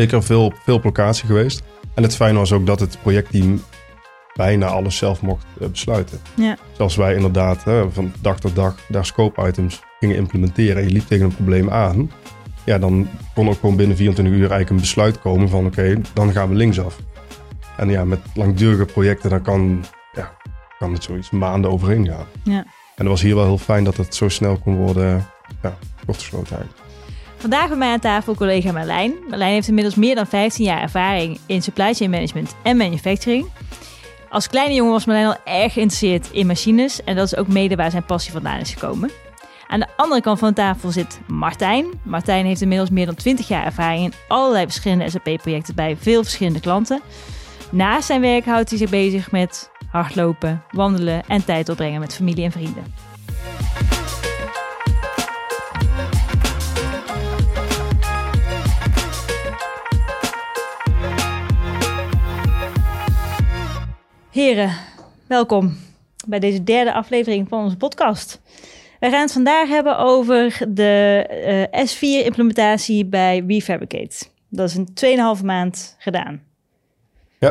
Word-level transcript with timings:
zeker 0.00 0.22
veel, 0.22 0.52
veel 0.64 0.74
op 0.74 0.84
locatie 0.84 1.26
geweest. 1.26 1.62
En 1.94 2.02
het 2.02 2.16
fijne 2.16 2.38
was 2.38 2.52
ook 2.52 2.66
dat 2.66 2.80
het 2.80 2.98
projectteam 3.02 3.62
bijna 4.34 4.66
alles 4.66 4.96
zelf 4.96 5.22
mocht 5.22 5.46
eh, 5.60 5.68
besluiten. 5.68 6.20
Ja. 6.34 6.56
Zoals 6.72 6.96
wij 6.96 7.14
inderdaad 7.14 7.64
hè, 7.64 7.90
van 7.90 8.12
dag 8.20 8.40
tot 8.40 8.54
dag 8.54 8.76
daar 8.88 9.06
scope 9.06 9.46
items 9.48 9.80
gingen 10.00 10.16
implementeren. 10.16 10.76
En 10.76 10.88
je 10.88 10.92
liep 10.92 11.06
tegen 11.06 11.24
een 11.24 11.34
probleem 11.34 11.70
aan. 11.70 12.10
Ja, 12.64 12.78
dan 12.78 13.08
kon 13.34 13.48
ook 13.48 13.58
gewoon 13.60 13.76
binnen 13.76 13.96
24 13.96 14.34
uur 14.34 14.40
eigenlijk 14.40 14.70
een 14.70 14.80
besluit 14.80 15.20
komen 15.20 15.48
van 15.48 15.66
oké, 15.66 16.00
dan 16.12 16.32
gaan 16.32 16.48
we 16.48 16.54
linksaf. 16.54 16.98
En 17.76 17.88
ja, 17.88 18.04
met 18.04 18.20
langdurige 18.34 18.84
projecten 18.84 19.30
dan 19.30 19.42
kan, 19.42 19.84
ja, 20.12 20.36
kan 20.78 20.92
het 20.92 21.02
zoiets 21.02 21.30
maanden 21.30 21.70
overheen 21.70 22.06
gaan. 22.06 22.26
Ja. 22.42 22.58
En 22.96 23.04
het 23.04 23.06
was 23.06 23.22
hier 23.22 23.34
wel 23.34 23.44
heel 23.44 23.58
fijn 23.58 23.84
dat 23.84 23.96
het 23.96 24.14
zo 24.14 24.28
snel 24.28 24.56
kon 24.58 24.76
worden 24.76 25.26
ja, 25.62 25.76
kortgesloten 26.04 26.56
eigenlijk. 26.56 26.85
Vandaag 27.36 27.68
bij 27.68 27.76
mij 27.76 27.92
aan 27.92 27.98
tafel 27.98 28.34
collega 28.34 28.72
Marlijn. 28.72 29.14
Marlijn 29.28 29.52
heeft 29.52 29.68
inmiddels 29.68 29.94
meer 29.94 30.14
dan 30.14 30.26
15 30.26 30.64
jaar 30.64 30.82
ervaring 30.82 31.38
in 31.46 31.62
supply 31.62 31.94
chain 31.94 32.10
management 32.10 32.54
en 32.62 32.76
manufacturing. 32.76 33.46
Als 34.28 34.48
kleine 34.48 34.74
jongen 34.74 34.92
was 34.92 35.04
Marlijn 35.04 35.26
al 35.26 35.36
erg 35.44 35.72
geïnteresseerd 35.72 36.30
in 36.30 36.46
machines 36.46 37.04
en 37.04 37.16
dat 37.16 37.26
is 37.26 37.36
ook 37.36 37.48
mede 37.48 37.76
waar 37.76 37.90
zijn 37.90 38.04
passie 38.04 38.32
vandaan 38.32 38.58
is 38.60 38.72
gekomen. 38.72 39.10
Aan 39.66 39.80
de 39.80 39.86
andere 39.96 40.20
kant 40.20 40.38
van 40.38 40.48
de 40.48 40.54
tafel 40.54 40.90
zit 40.90 41.20
Martijn. 41.26 41.86
Martijn 42.02 42.46
heeft 42.46 42.60
inmiddels 42.60 42.90
meer 42.90 43.06
dan 43.06 43.14
20 43.14 43.48
jaar 43.48 43.64
ervaring 43.64 44.04
in 44.04 44.12
allerlei 44.28 44.64
verschillende 44.64 45.10
SAP-projecten 45.10 45.74
bij 45.74 45.96
veel 45.96 46.22
verschillende 46.22 46.60
klanten. 46.60 47.00
Naast 47.70 48.06
zijn 48.06 48.20
werk 48.20 48.44
houdt 48.44 48.68
hij 48.68 48.78
zich 48.78 48.90
bezig 48.90 49.30
met 49.30 49.70
hardlopen, 49.90 50.62
wandelen 50.70 51.22
en 51.26 51.44
tijd 51.44 51.66
doorbrengen 51.66 52.00
met 52.00 52.14
familie 52.14 52.44
en 52.44 52.52
vrienden. 52.52 52.84
Heren, 64.36 64.70
welkom 65.26 65.76
bij 66.26 66.38
deze 66.38 66.64
derde 66.64 66.92
aflevering 66.92 67.48
van 67.48 67.64
onze 67.64 67.76
podcast. 67.76 68.40
We 69.00 69.10
gaan 69.10 69.20
het 69.20 69.32
vandaag 69.32 69.68
hebben 69.68 69.98
over 69.98 70.58
de 70.68 71.24
eh, 71.72 71.86
S4-implementatie 71.86 73.06
bij 73.06 73.44
Refabricate. 73.46 74.26
Dat 74.48 74.68
is 74.68 74.76
in 74.76 74.88
2,5 75.38 75.44
maand 75.44 75.96
gedaan. 75.98 76.42
Ja, 77.38 77.50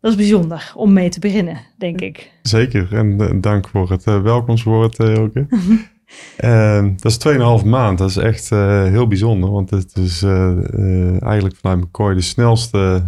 Dat 0.00 0.10
is 0.10 0.16
bijzonder 0.16 0.72
om 0.74 0.92
mee 0.92 1.08
te 1.08 1.20
beginnen, 1.20 1.60
denk 1.78 2.00
ik. 2.00 2.32
Zeker, 2.42 2.94
en 2.94 3.20
eh, 3.20 3.40
dank 3.40 3.68
voor 3.68 3.90
het 3.90 4.06
eh, 4.06 4.22
welkomstwoord, 4.22 4.98
uh, 4.98 5.16
Elke. 5.16 5.46
Ehm, 6.36 6.92
dat 6.96 7.10
is 7.10 7.18
2,5 7.18 7.64
maand, 7.64 7.98
dat 7.98 8.08
is 8.10 8.16
echt 8.16 8.52
eh, 8.52 8.82
heel 8.82 9.06
bijzonder, 9.06 9.50
want 9.50 9.70
het 9.70 9.96
is 9.96 10.22
eh, 10.22 10.50
eh, 10.50 11.22
eigenlijk 11.22 11.56
vanuit 11.56 11.80
McCoy 11.80 12.14
de 12.14 12.20
snelste 12.20 13.02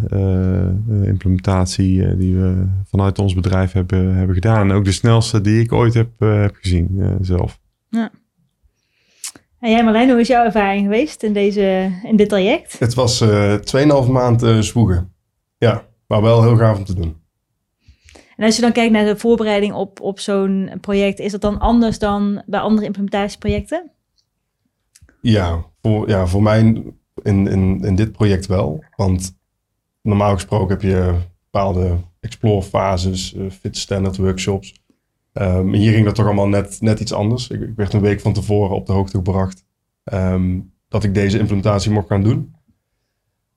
implementatie 1.05 2.07
eh, 2.07 2.19
die 2.19 2.37
we 2.37 2.67
vanuit 2.91 3.19
ons 3.19 3.35
bedrijf 3.35 3.73
hebben, 3.73 4.15
hebben 4.15 4.35
gedaan. 4.35 4.71
En 4.71 4.77
ook 4.77 4.85
de 4.85 4.93
snelste 4.93 5.41
die 5.41 5.61
ik 5.63 5.73
ooit 5.73 5.95
heb, 5.95 6.09
eh, 6.19 6.41
heb 6.41 6.57
gezien 6.61 6.97
eh, 7.01 7.11
zelf. 7.21 7.59
En 9.61 9.71
jij 9.71 9.85
Marlijn, 9.85 10.11
hoe 10.11 10.21
is 10.21 10.29
jouw 10.29 10.45
ervaring 10.45 10.83
geweest 10.83 11.23
in, 11.23 11.33
deze, 11.33 11.91
in 12.03 12.17
dit 12.17 12.29
traject? 12.29 12.79
het 12.79 12.95
was 12.95 13.21
eh 13.21 13.55
2,5 14.05 14.11
maand 14.11 14.43
eh 14.43 14.59
zwoegen. 14.59 15.13
Ja, 15.59 15.85
maar 16.07 16.23
wel 16.23 16.43
heel 16.43 16.57
gaaf 16.57 16.79
om 16.79 16.85
te 16.85 16.95
doen. 16.95 17.17
En 18.37 18.45
als 18.45 18.57
je 18.57 18.63
dan 18.63 18.73
kijkt 18.73 18.93
naar 18.93 19.05
de 19.05 19.17
voorbereiding 19.17 19.75
op, 19.75 20.01
op 20.01 20.21
zo'n 20.21 20.71
project, 20.81 21.19
is 21.19 21.33
dat 21.33 21.41
dan 21.41 21.59
anders 21.59 21.99
dan 21.99 22.43
bij 22.47 22.61
andere 22.61 22.87
implementatieprojecten? 22.87 23.91
Ja, 25.21 25.65
voor, 25.83 26.09
ja, 26.09 26.27
voor 26.27 26.43
mij 26.43 26.61
in, 27.23 27.47
in, 27.47 27.81
in 27.85 27.95
dit 27.95 28.13
project 28.13 28.47
wel. 28.47 28.85
Want 28.97 29.37
normaal 30.03 30.35
gesproken 30.35 30.69
heb 30.69 30.83
je 30.83 31.15
bepaalde 31.51 31.97
explore 32.21 32.63
fases, 32.63 33.35
eh, 33.35 33.51
fit 33.51 33.77
standard 33.77 34.17
workshops. 34.17 34.85
Ehm, 35.33 35.73
hier 35.73 35.93
ging 35.93 36.05
dat 36.05 36.15
toch 36.15 36.27
allemaal 36.27 36.49
net, 36.49 36.81
net 36.81 37.01
iets 37.01 37.13
anders. 37.13 37.49
Ik, 37.49 37.61
ik 37.61 37.77
werd 37.77 37.93
een 37.93 38.01
week 38.01 38.21
van 38.21 38.33
tevoren 38.33 38.77
op 38.77 38.87
de 38.87 38.93
hoogte 38.93 39.17
gebracht 39.17 39.65
ehm, 40.05 40.61
dat 40.89 41.05
ik 41.05 41.15
deze 41.15 41.39
implementatie 41.39 41.91
mocht 41.91 42.09
gaan 42.09 42.23
doen. 42.23 42.55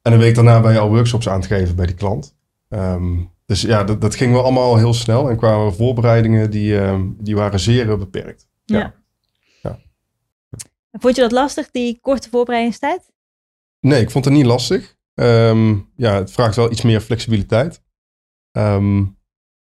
En 0.01 0.13
een 0.13 0.19
week 0.19 0.35
daarna 0.35 0.61
ben 0.61 0.71
je 0.71 0.79
al 0.79 0.89
workshops 0.89 1.29
aan 1.29 1.39
het 1.39 1.47
geven 1.47 1.75
bij 1.75 1.85
die 1.85 1.95
klant. 1.95 2.35
Ehm, 2.69 3.17
dus 3.49 3.61
ja, 3.61 3.83
dat, 3.83 4.01
dat 4.01 4.15
ging 4.15 4.33
wel 4.33 4.43
allemaal 4.43 4.77
heel 4.77 4.93
snel. 4.93 5.29
En 5.29 5.37
qua 5.37 5.69
voorbereidingen, 5.69 6.51
die, 6.51 6.79
ehm, 6.79 7.07
die 7.17 7.35
waren 7.35 7.59
zeer 7.59 7.91
eh, 7.91 7.97
beperkt. 7.97 8.47
Ja. 8.65 8.93
Vond 10.91 11.15
je 11.15 11.21
dat 11.21 11.31
lastig, 11.31 11.71
die 11.71 11.99
korte 12.01 12.29
voorbereidingstijd? 12.29 13.11
Nee, 13.79 14.01
ik 14.01 14.11
vond 14.11 14.25
het 14.25 14.33
niet 14.33 14.45
lastig. 14.45 14.95
Ehm, 15.13 15.77
ja, 15.95 16.13
het 16.13 16.31
vraagt 16.31 16.55
wel 16.55 16.71
iets 16.71 16.81
meer 16.81 17.01
flexibiliteit. 17.01 17.81
Ehm, 18.51 19.05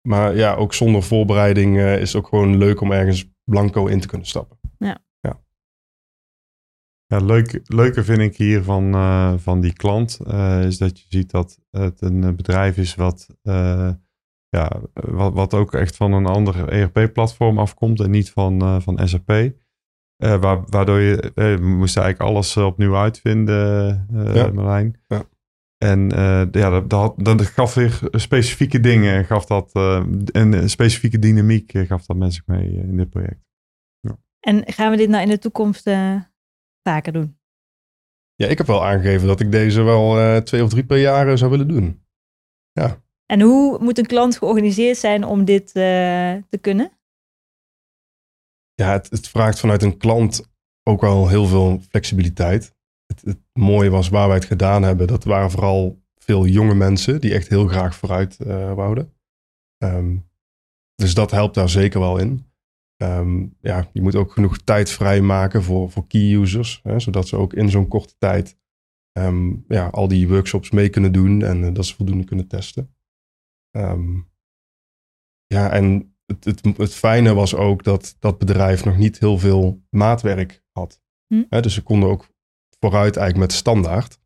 maar 0.01 0.35
ja, 0.35 0.55
ook 0.55 0.73
zonder 0.73 1.03
voorbereiding 1.03 1.77
eh, 1.77 2.01
is 2.01 2.13
het 2.13 2.21
ook 2.21 2.27
gewoon 2.27 2.57
leuk 2.57 2.81
om 2.81 2.91
ergens 2.91 3.31
blanco 3.43 3.85
in 3.85 3.99
te 3.99 4.07
kunnen 4.07 4.27
stappen. 4.27 4.57
Ja, 4.77 4.97
leuk, 7.19 7.61
leuke 7.63 8.03
vind 8.03 8.19
ik 8.19 8.38
hier 8.38 8.63
van, 8.63 8.94
eh, 8.94 9.33
van 9.38 9.59
die 9.61 9.73
klant 9.73 10.19
eh, 10.28 10.63
is 10.63 10.78
dat 10.78 11.00
je 11.00 11.05
ziet 11.09 11.31
dat 11.31 11.59
het 11.72 12.01
een 12.01 12.23
eh, 12.23 12.33
bedrijf 12.33 12.78
is 12.78 12.95
wat, 12.95 13.28
eh, 13.41 13.89
ja, 14.50 14.81
wat, 14.94 15.33
wat 15.33 15.53
ook 15.53 15.73
echt 15.73 15.95
van 15.95 16.13
een 16.13 16.25
ander 16.25 16.69
ERP-platform 16.69 17.59
afkomt 17.59 18.00
en 18.00 18.11
niet 18.11 18.31
van, 18.31 18.61
eh, 18.61 18.79
van 18.79 19.07
SAP. 19.07 19.29
Eh, 19.29 19.51
waar, 20.17 20.63
waardoor 20.66 21.00
je, 21.00 21.31
we 21.35 21.57
moesten 21.61 22.01
eigenlijk 22.01 22.31
alles 22.31 22.57
opnieuw 22.57 22.95
uitvinden, 22.95 24.07
eh 24.13 24.35
Ja. 24.35 24.51
Marlijn. 24.51 25.01
Ja. 25.07 25.23
En 25.78 26.11
eh, 26.11 26.47
ja, 26.51 26.69
dat, 26.69 26.89
dat, 26.89 27.25
dat 27.25 27.41
gaf 27.41 27.73
weer 27.73 27.99
specifieke 28.11 28.79
dingen, 28.79 29.25
gaf 29.25 29.45
dat, 29.45 29.69
eh, 29.73 29.97
en 30.31 30.53
een 30.53 30.69
specifieke 30.69 31.19
dynamiek 31.19 31.72
gaf 31.72 32.05
dat 32.05 32.17
mensen 32.17 32.44
mee 32.45 32.72
in 32.72 32.97
dit 32.97 33.09
project. 33.09 33.45
En 34.39 34.63
gaan 34.66 34.91
we 34.91 34.97
dit 34.97 35.09
nou 35.09 35.23
in 35.23 35.29
de 35.29 35.38
toekomst 35.38 35.85
doen? 37.13 37.39
Ja, 38.35 38.47
ik 38.47 38.57
heb 38.57 38.67
wel 38.67 38.85
aangegeven 38.85 39.27
dat 39.27 39.39
ik 39.39 39.51
deze 39.51 39.81
wel 39.81 40.19
eh, 40.19 40.37
twee 40.37 40.63
of 40.63 40.69
drie 40.69 40.85
per 40.85 40.97
jaar 40.97 41.27
eh, 41.27 41.35
zou 41.35 41.51
willen 41.51 41.67
doen. 41.67 42.05
En 43.25 43.41
hoe 43.41 43.79
moet 43.79 43.97
een 43.97 44.05
klant 44.05 44.37
georganiseerd 44.37 44.97
zijn 44.97 45.23
om 45.23 45.45
dit 45.45 45.67
eh, 45.67 45.73
te 46.49 46.57
kunnen? 46.61 46.91
Ja, 48.73 48.91
het, 48.91 49.09
het 49.09 49.27
vraagt 49.27 49.59
vanuit 49.59 49.83
een 49.83 49.97
klant 49.97 50.51
ook 50.83 51.01
wel 51.01 51.27
heel 51.27 51.45
veel 51.45 51.81
flexibiliteit. 51.89 52.75
Het, 53.05 53.21
het 53.21 53.39
mooie 53.53 53.89
was 53.89 54.09
waar 54.09 54.27
wij 54.27 54.37
het 54.37 54.45
gedaan 54.45 54.83
hebben, 54.83 55.07
dat 55.07 55.23
waren 55.23 55.51
vooral 55.51 56.01
veel 56.15 56.45
jonge 56.45 56.75
mensen 56.75 57.21
die 57.21 57.33
echt 57.33 57.47
heel 57.47 57.67
graag 57.67 57.95
vooruit 57.95 58.37
wouden. 58.75 59.13
Ehm, 59.77 60.17
dus 60.95 61.13
dat 61.13 61.31
helpt 61.31 61.55
daar 61.55 61.69
zeker 61.69 61.99
wel 61.99 62.17
in. 62.17 62.47
Ehm, 62.97 63.46
ja, 63.62 63.90
je 63.94 64.02
moet 64.02 64.16
ook 64.16 64.31
genoeg 64.31 64.58
tijd 64.58 64.90
vrijmaken 64.90 65.63
voor, 65.63 65.91
voor 65.91 66.08
key 66.08 66.34
users, 66.34 66.80
hè, 66.84 67.00
zodat 67.00 67.28
ze 67.28 67.35
ook 67.38 67.53
in 67.53 67.69
zo'n 67.69 67.88
korte 67.88 68.13
tijd 68.18 68.58
ehm, 69.12 69.53
ja, 69.68 69.88
al 69.88 70.08
die 70.08 70.28
workshops 70.28 70.72
mee 70.72 70.90
kunnen 70.90 71.12
doen 71.12 71.41
en 71.44 71.63
eh, 71.63 71.74
dat 71.74 71.85
ze 71.85 71.96
voldoende 71.96 72.24
kunnen 72.24 72.47
testen. 72.47 72.96
Ehm, 73.72 74.16
ja, 75.46 75.72
en 75.72 76.16
het, 76.25 76.46
het, 76.46 76.78
het 76.78 76.94
fijne 76.94 77.34
was 77.34 77.56
ook 77.56 77.84
dat 77.84 78.16
dat 78.19 78.38
bedrijf 78.38 78.85
nog 78.85 78.97
niet 78.97 79.19
heel 79.19 79.38
veel 79.38 79.81
maatwerk 79.90 80.64
had. 80.72 81.02
Hm. 81.28 81.44
Hè, 81.50 81.62
dus 81.62 81.74
ze 81.74 81.84
konden 81.84 82.09
ook 82.09 82.28
vooruit 82.79 83.18
eigenlijk 83.18 83.50
met 83.50 83.58
standaard. 83.58 84.19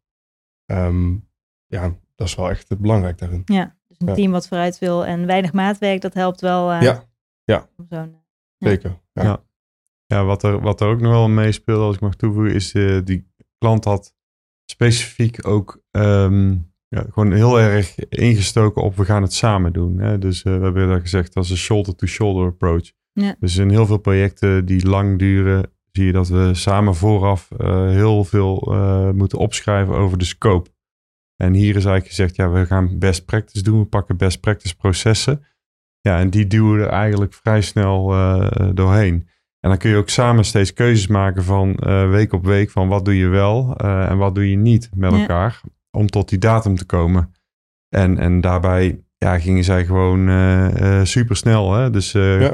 Ja, 1.68 1.96
dat 2.16 2.28
is 2.28 2.36
wel 2.36 2.50
echt 2.50 2.80
belangrijk 2.80 3.18
daarin. 3.18 3.42
Ja, 3.46 3.78
dus 3.88 3.98
een 4.00 4.08
Ja. 4.08 4.14
team 4.14 4.32
wat 4.32 4.48
vooruit 4.48 4.80
wil 4.80 5.06
en 5.06 5.26
weinig 5.26 5.54
maatwerk, 5.54 6.02
dat 6.02 6.14
helpt 6.14 6.42
wel. 6.42 6.72
eh, 6.72 6.82
Ja, 6.82 7.04
ja. 7.44 7.70
om 7.78 7.86
zo'n- 7.90 7.98
Ja. 8.12 8.21
Zeker. 8.66 9.00
Ja. 9.14 9.24
Ja. 9.24 9.44
Ja, 10.06 10.24
wat 10.26 10.44
er, 10.44 10.62
wat 10.62 10.82
er 10.82 10.88
ook 10.88 11.02
nog 11.02 11.12
wel 11.12 11.30
meespeelde, 11.30 11.84
als 11.84 11.96
ik 11.96 12.02
mag 12.02 12.16
toevoegen, 12.16 12.54
is 12.54 12.74
eh, 12.74 13.00
die 13.04 13.32
klant 13.58 13.86
had 13.86 14.16
specifiek 14.66 15.48
ook 15.48 15.82
ehm, 15.92 16.56
ja, 16.88 17.06
gewoon 17.10 17.32
heel 17.32 17.60
erg 17.60 18.00
ingestoken 18.10 18.82
op 18.82 18.96
we 18.96 19.06
gaan 19.06 19.22
het 19.22 19.34
samen 19.34 19.74
doen. 19.74 20.00
Hè? 20.00 20.18
Dus 20.18 20.44
eh, 20.44 20.58
we 20.58 20.64
hebben 20.64 20.90
dat 20.90 21.02
gezegd 21.02 21.36
als 21.36 21.50
een 21.50 21.58
shoulder-to-shoulder 21.58 22.46
approach. 22.46 22.92
Ja. 23.14 23.36
Dus 23.40 23.58
in 23.58 23.70
heel 23.70 23.86
veel 23.86 23.98
projecten 23.98 24.66
die 24.66 24.88
lang 24.88 25.20
duren, 25.20 25.72
zie 25.92 26.06
je 26.06 26.12
dat 26.12 26.28
we 26.28 26.54
samen 26.54 26.96
vooraf 26.96 27.52
eh, 27.52 27.90
heel 27.90 28.24
veel 28.24 28.62
eh, 28.72 29.10
moeten 29.10 29.38
opschrijven 29.38 29.96
over 29.96 30.18
de 30.18 30.26
scope. 30.26 30.70
En 31.36 31.54
hier 31.54 31.76
is 31.76 31.86
eigenlijk 31.86 32.08
gezegd, 32.08 32.36
ja, 32.36 32.50
we 32.50 32.66
gaan 32.66 33.00
best 33.00 33.26
practice 33.26 33.64
doen. 33.64 33.80
We 33.80 33.86
pakken 33.86 34.18
best 34.18 34.40
practice 34.40 34.76
processen. 34.76 35.46
Ja, 36.02 36.20
en 36.20 36.30
die 36.30 36.48
duwen 36.48 36.80
er 36.80 36.88
eigenlijk 36.88 37.34
vrij 37.34 37.62
snel 37.62 38.12
eh, 38.14 38.70
doorheen. 38.74 39.28
En 39.60 39.70
dan 39.70 39.78
kun 39.78 39.90
je 39.90 39.96
ook 39.96 40.10
samen 40.10 40.46
steeds 40.46 40.74
keuzes 40.74 41.08
maken 41.08 41.44
van 41.44 41.76
eh, 41.76 42.10
week 42.10 42.34
op 42.34 42.46
week 42.46 42.70
van 42.70 42.88
wat 42.88 43.06
doe 43.06 43.18
je 43.18 43.28
wel 43.28 43.74
eh, 43.78 44.10
en 44.10 44.18
wat 44.18 44.36
doe 44.36 44.50
je 44.50 44.58
niet 44.58 44.90
met 44.96 45.12
Ja. 45.12 45.20
elkaar 45.20 45.62
om 45.92 46.08
tot 46.08 46.30
die 46.30 46.40
datum 46.40 46.76
te 46.76 46.86
komen. 46.86 47.34
En, 47.90 48.18
en 48.18 48.42
daarbij 48.42 49.00
ja, 49.18 49.40
gingen 49.40 49.64
zij 49.64 49.86
gewoon 49.86 50.30
super 51.08 51.36
snel. 51.36 51.74
Hè? 51.74 51.90
Dus 51.90 52.14
eh, 52.14 52.42
Ja. 52.42 52.54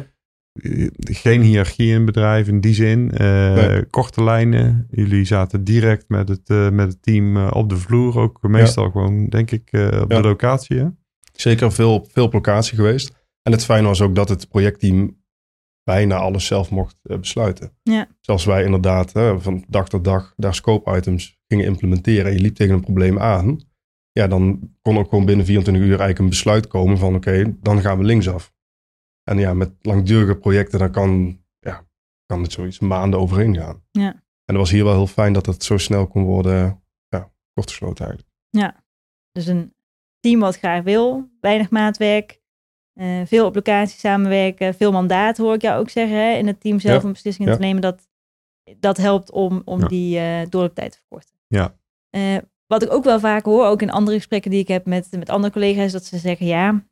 geen 1.00 1.42
hiërarchie 1.42 1.88
in 1.90 1.96
het 1.96 2.06
bedrijf 2.06 2.48
in 2.48 2.62
die 2.62 2.74
zin. 2.74 3.12
Eh, 3.12 3.54
Nee. 3.54 3.86
Korte 3.86 4.24
lijnen. 4.24 4.88
Jullie 4.92 5.26
zaten 5.26 5.64
direct 5.64 6.06
met 6.10 6.30
het, 6.30 6.50
eh, 6.50 6.70
met 6.70 6.88
het 6.88 7.02
team 7.02 7.38
eh, 7.38 7.48
op 7.54 7.70
de 7.70 7.78
vloer. 7.78 8.18
Ook 8.20 8.42
meestal 8.42 8.92
gewoon, 8.92 9.28
denk 9.30 9.52
ik, 9.52 9.68
eh, 9.72 9.86
op 10.02 10.12
Ja. 10.12 10.22
de 10.22 10.28
locatie. 10.28 10.78
Hè? 10.78 10.86
Zeker 11.34 11.72
veel, 11.72 12.08
veel 12.12 12.24
op 12.26 12.34
locatie 12.34 12.76
geweest. 12.76 13.16
En 13.48 13.54
het 13.54 13.66
fijne 13.66 13.88
was 13.88 14.02
ook 14.02 14.16
dat 14.16 14.30
het 14.30 14.48
projectteam 14.48 15.24
bijna 15.84 16.16
alles 16.16 16.46
zelf 16.46 16.70
mocht 16.70 17.00
eh, 17.04 17.18
besluiten. 17.18 17.78
Ja. 17.84 18.08
Zelfs 18.20 18.46
wij 18.46 18.64
inderdaad 18.64 19.14
hè, 19.14 19.40
van 19.40 19.66
dag 19.68 19.90
tot 19.90 20.04
dag 20.04 20.34
daar 20.38 20.56
scope 20.56 20.98
items 20.98 21.40
gingen 21.48 21.66
implementeren. 21.66 22.26
En 22.26 22.34
je 22.34 22.40
liep 22.40 22.56
tegen 22.56 22.74
een 22.74 22.82
probleem 22.82 23.20
aan. 23.20 23.60
Ja, 24.12 24.28
dan 24.28 24.72
kon 24.82 24.98
ook 24.98 25.10
gewoon 25.10 25.26
binnen 25.26 25.46
24 25.46 25.84
uur 25.84 25.90
eigenlijk 25.90 26.20
een 26.20 26.30
besluit 26.30 26.68
komen 26.68 26.98
van 26.98 27.16
oké, 27.16 27.58
dan 27.62 27.82
gaan 27.82 27.98
we 27.98 28.04
linksaf. 28.04 28.54
En 29.24 29.38
ja, 29.38 29.54
met 29.54 29.72
langdurige 29.82 30.36
projecten 30.36 30.80
dan 30.80 30.92
kan, 30.92 31.42
ja, 31.60 31.88
kan 32.26 32.42
het 32.42 32.52
zoiets 32.52 32.80
maanden 32.80 33.20
overheen 33.20 33.56
gaan. 33.56 33.84
Ja. 33.92 34.12
En 34.12 34.24
het 34.46 34.58
was 34.58 34.72
hier 34.72 34.84
wel 34.84 34.94
heel 34.94 35.08
fijn 35.08 35.34
dat 35.34 35.46
het 35.46 35.64
zo 35.64 35.78
snel 35.78 36.08
kon 36.08 36.24
worden 36.24 36.84
ja, 37.08 37.32
kortgesloten 37.54 38.06
eigenlijk. 38.06 38.36
Dus 39.32 39.46
een 39.46 39.74
team 40.20 40.40
wat 40.40 40.58
graag 40.58 40.84
wil, 40.84 41.30
weinig 41.40 41.70
maatwerk, 41.70 42.37
eh, 42.98 43.22
veel 43.26 43.46
op 43.46 43.56
locatie 43.56 44.00
samenwerken, 44.00 44.74
veel 44.74 44.92
mandaat 44.92 45.38
hoor 45.38 45.54
ik 45.54 45.62
jou 45.62 45.80
ook 45.80 45.90
zeggen 45.90 46.18
hè, 46.18 46.32
in 46.34 46.48
het 46.48 46.62
team 46.62 46.80
zelf 46.80 47.02
Ja, 47.02 47.08
om 47.08 47.14
beslissingen 47.14 47.52
ja. 47.52 47.58
te 47.58 47.64
nemen. 47.64 47.82
Dat, 47.82 48.08
dat 48.80 48.98
helpt 48.98 49.32
om, 49.32 49.62
om 49.66 49.80
Ja. 49.80 49.88
die 49.88 50.18
eh 50.20 50.50
doorlooptijd 50.50 50.92
te 50.92 50.98
verkorten. 50.98 51.36
Ja. 51.48 51.76
Eh, 52.10 52.38
wat 52.68 52.84
ik 52.84 52.92
ook 52.94 53.04
wel 53.04 53.20
vaak 53.20 53.46
hoor, 53.46 53.66
ook 53.66 53.82
in 53.82 53.92
andere 53.92 54.18
gesprekken 54.18 54.52
die 54.52 54.60
ik 54.60 54.68
heb 54.68 54.86
met, 54.86 55.08
met 55.12 55.30
andere 55.30 55.54
collega's, 55.54 55.92
dat 55.92 56.06
ze 56.06 56.18
zeggen 56.18 56.46
ja, 56.46 56.84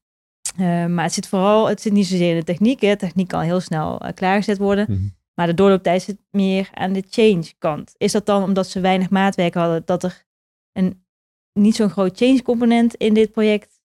maar 0.87 1.03
het 1.03 1.13
zit 1.13 1.27
vooral, 1.27 1.67
het 1.69 1.81
zit 1.81 1.93
niet 1.93 2.07
zozeer 2.07 2.29
in 2.31 2.39
de 2.39 2.43
techniek. 2.43 2.81
Hè. 2.81 2.95
Techniek 2.95 3.27
kan 3.27 3.41
heel 3.41 3.59
snel 3.59 4.01
klaargezet 4.13 4.57
worden. 4.57 4.85
Mhm. 4.89 5.07
Maar 5.33 5.47
de 5.47 5.53
doorlooptijd 5.53 6.01
zit 6.01 6.17
meer 6.31 6.69
aan 6.73 6.93
de 6.93 7.03
change 7.09 7.53
kant. 7.57 7.93
Is 7.97 8.11
dat 8.11 8.25
dan 8.25 8.43
omdat 8.43 8.67
ze 8.67 8.79
weinig 8.79 9.09
maatwerk 9.09 9.53
hadden, 9.53 9.81
dat 9.85 10.03
er 10.03 10.25
een, 10.71 11.05
niet 11.53 11.75
zo'n 11.75 11.89
groot 11.89 12.17
change 12.17 12.41
component 12.41 12.95
in 12.95 13.13
dit 13.13 13.31
project 13.31 13.81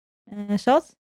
zat? 0.57 0.97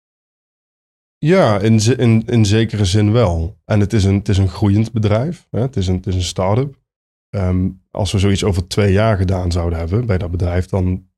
Ja, 1.26 1.60
in, 1.60 1.80
in, 1.98 2.26
in 2.26 2.46
zekere 2.46 2.86
zin 2.86 3.12
wel. 3.12 3.58
En 3.66 3.80
het 3.80 3.94
is 3.94 4.04
een, 4.04 4.16
het 4.16 4.30
is 4.30 4.38
een 4.38 4.48
groeiend 4.48 4.92
bedrijf. 4.92 5.48
Hè? 5.50 5.62
Het, 5.62 5.76
is 5.76 5.88
een, 5.88 5.96
het 5.96 6.08
is 6.08 6.16
een 6.16 6.22
start-up. 6.22 6.82
Ehm, 7.30 7.70
als 7.92 8.12
we 8.12 8.20
zoiets 8.20 8.44
over 8.44 8.68
twee 8.68 8.92
jaar 8.92 9.18
gedaan 9.18 9.52
zouden 9.52 9.80
hebben 9.80 10.06
bij 10.06 10.18
dat 10.18 10.32
bedrijf, 10.32 10.66
dan 10.66 11.10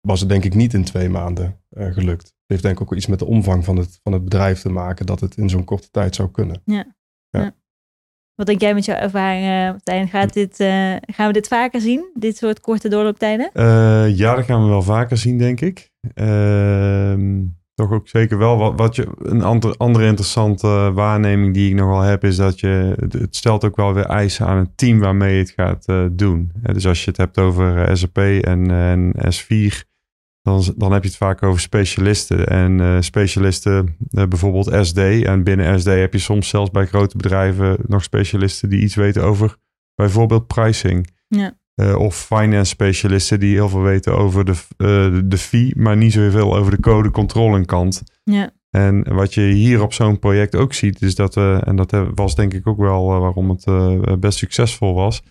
was 0.00 0.20
het 0.20 0.28
denk 0.28 0.44
ik 0.44 0.54
niet 0.54 0.74
in 0.74 0.84
twee 0.84 1.08
maanden 1.08 1.60
eh, 1.68 1.92
gelukt. 1.92 2.24
Het 2.24 2.34
heeft 2.46 2.62
denk 2.62 2.80
ik 2.80 2.82
ook 2.82 2.94
iets 2.94 3.06
met 3.06 3.18
de 3.18 3.26
omvang 3.26 3.64
van 3.64 3.76
het, 3.76 4.00
van 4.02 4.12
het 4.12 4.24
bedrijf 4.24 4.60
te 4.60 4.68
maken, 4.68 5.06
dat 5.06 5.20
het 5.20 5.36
in 5.36 5.48
zo'n 5.48 5.64
korte 5.64 5.90
tijd 5.90 6.14
zou 6.14 6.30
kunnen. 6.30 6.62
Wat 8.36 8.46
denk 8.46 8.60
jij 8.60 8.74
met 8.74 8.84
jouw 8.84 8.96
ervaring, 8.96 9.44
eh, 9.44 9.70
Martijn? 9.70 10.08
Gaat 10.08 10.32
dit, 10.32 10.60
eh, 10.60 10.96
gaan 11.00 11.26
we 11.26 11.32
dit 11.32 11.48
vaker 11.48 11.80
zien? 11.80 12.10
Dit 12.14 12.36
soort 12.36 12.60
korte 12.60 12.88
doorlooptijden? 12.88 13.50
Eh, 13.52 14.16
ja, 14.16 14.34
dat 14.34 14.44
gaan 14.44 14.62
we 14.62 14.68
wel 14.68 14.82
vaker 14.82 15.16
zien, 15.16 15.38
denk 15.38 15.60
ik. 15.60 15.90
Ehm, 16.14 17.44
toch 17.76 17.90
ook 17.92 18.08
zeker 18.08 18.38
wel. 18.38 18.56
Wat, 18.58 18.72
wat 18.78 18.96
je, 18.96 19.06
een 19.18 19.42
ander, 19.42 19.74
andere 19.76 20.06
interessante 20.06 20.66
waarneming 20.94 21.54
die 21.54 21.68
ik 21.70 21.74
nog 21.76 21.88
wel 21.88 22.00
heb, 22.00 22.24
is 22.24 22.36
dat 22.36 22.60
je, 22.60 22.94
het- 23.08 23.36
stelt 23.36 23.64
ook 23.64 23.76
wel 23.76 23.94
weer 23.94 24.04
eisen 24.06 24.46
aan 24.46 24.56
het 24.56 24.76
team 24.76 24.98
waarmee 24.98 25.32
je 25.32 25.38
het 25.38 25.50
gaat 25.50 25.86
eh, 25.86 26.04
doen. 26.12 26.52
Eh, 26.62 26.74
dus 26.74 26.86
als 26.86 27.04
je 27.04 27.08
het 27.10 27.16
hebt 27.16 27.38
over 27.38 27.78
eh, 27.82 27.94
SAP 27.94 28.18
en, 28.18 28.70
en 28.70 29.12
S4, 29.34 29.74
dan, 30.42 30.62
dan 30.76 30.92
heb 30.92 31.02
je 31.02 31.08
het 31.08 31.16
vaak 31.18 31.42
over 31.42 31.60
specialisten. 31.60 32.46
En 32.48 32.80
eh, 32.80 32.96
specialisten, 33.00 33.96
eh, 34.10 34.26
bijvoorbeeld 34.26 34.86
SD. 34.86 34.98
En 34.98 35.44
binnen 35.44 35.80
SD 35.80 35.86
heb 35.86 36.12
je 36.12 36.18
soms 36.18 36.48
zelfs 36.48 36.70
bij 36.70 36.86
grote 36.86 37.16
bedrijven 37.16 37.76
nog 37.86 38.02
specialisten 38.02 38.68
die 38.68 38.80
iets 38.82 38.94
weten 38.94 39.22
over 39.22 39.56
bijvoorbeeld 39.94 40.46
pricing. 40.46 41.10
Ja. 41.28 41.58
Eh, 41.76 41.96
of 41.98 42.16
finance 42.26 42.70
specialisten 42.70 43.40
die 43.40 43.54
heel 43.54 43.68
veel 43.68 43.82
weten 43.82 44.16
over 44.18 44.44
de, 44.44 44.52
eh, 44.76 45.20
de, 45.24 45.38
fee, 45.38 45.72
maar 45.76 45.96
niet 45.96 46.12
zoveel 46.12 46.56
over 46.56 46.70
de 46.70 46.80
code 46.80 47.10
controlling 47.10 47.66
kant. 47.66 48.02
Ja. 48.24 48.50
En 48.70 49.14
wat 49.14 49.34
je 49.34 49.40
hier 49.40 49.82
op 49.82 49.92
zo'n 49.92 50.18
project 50.18 50.54
ook 50.56 50.72
ziet, 50.72 51.02
is 51.02 51.14
dat 51.14 51.34
we, 51.34 51.60
en 51.64 51.76
dat 51.76 51.92
eh, 51.92 52.08
was 52.14 52.34
denk 52.34 52.54
ik 52.54 52.66
ook 52.66 52.78
wel 52.78 53.06
waarom 53.06 53.50
het 53.50 53.64
eh, 53.66 54.12
best 54.18 54.38
succesvol 54.38 54.94
was, 54.94 55.22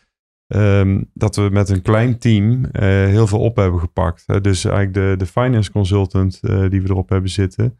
ehm, 0.48 1.02
dat 1.14 1.36
we 1.36 1.50
met 1.52 1.70
een 1.70 1.82
klein 1.82 2.18
team 2.20 2.66
eh, 2.66 2.82
heel 2.90 3.28
veel 3.28 3.40
op 3.40 3.56
hebben 3.56 3.80
gepakt. 3.80 4.24
Hè. 4.26 4.42
Dus 4.42 4.66
eigenlijk 4.66 4.94
de, 4.94 5.14
de 5.18 5.26
finance 5.32 5.72
consultant 5.72 6.40
eh, 6.42 6.70
die 6.70 6.82
we 6.82 6.90
erop 6.90 7.10
hebben 7.10 7.30
zitten, 7.30 7.78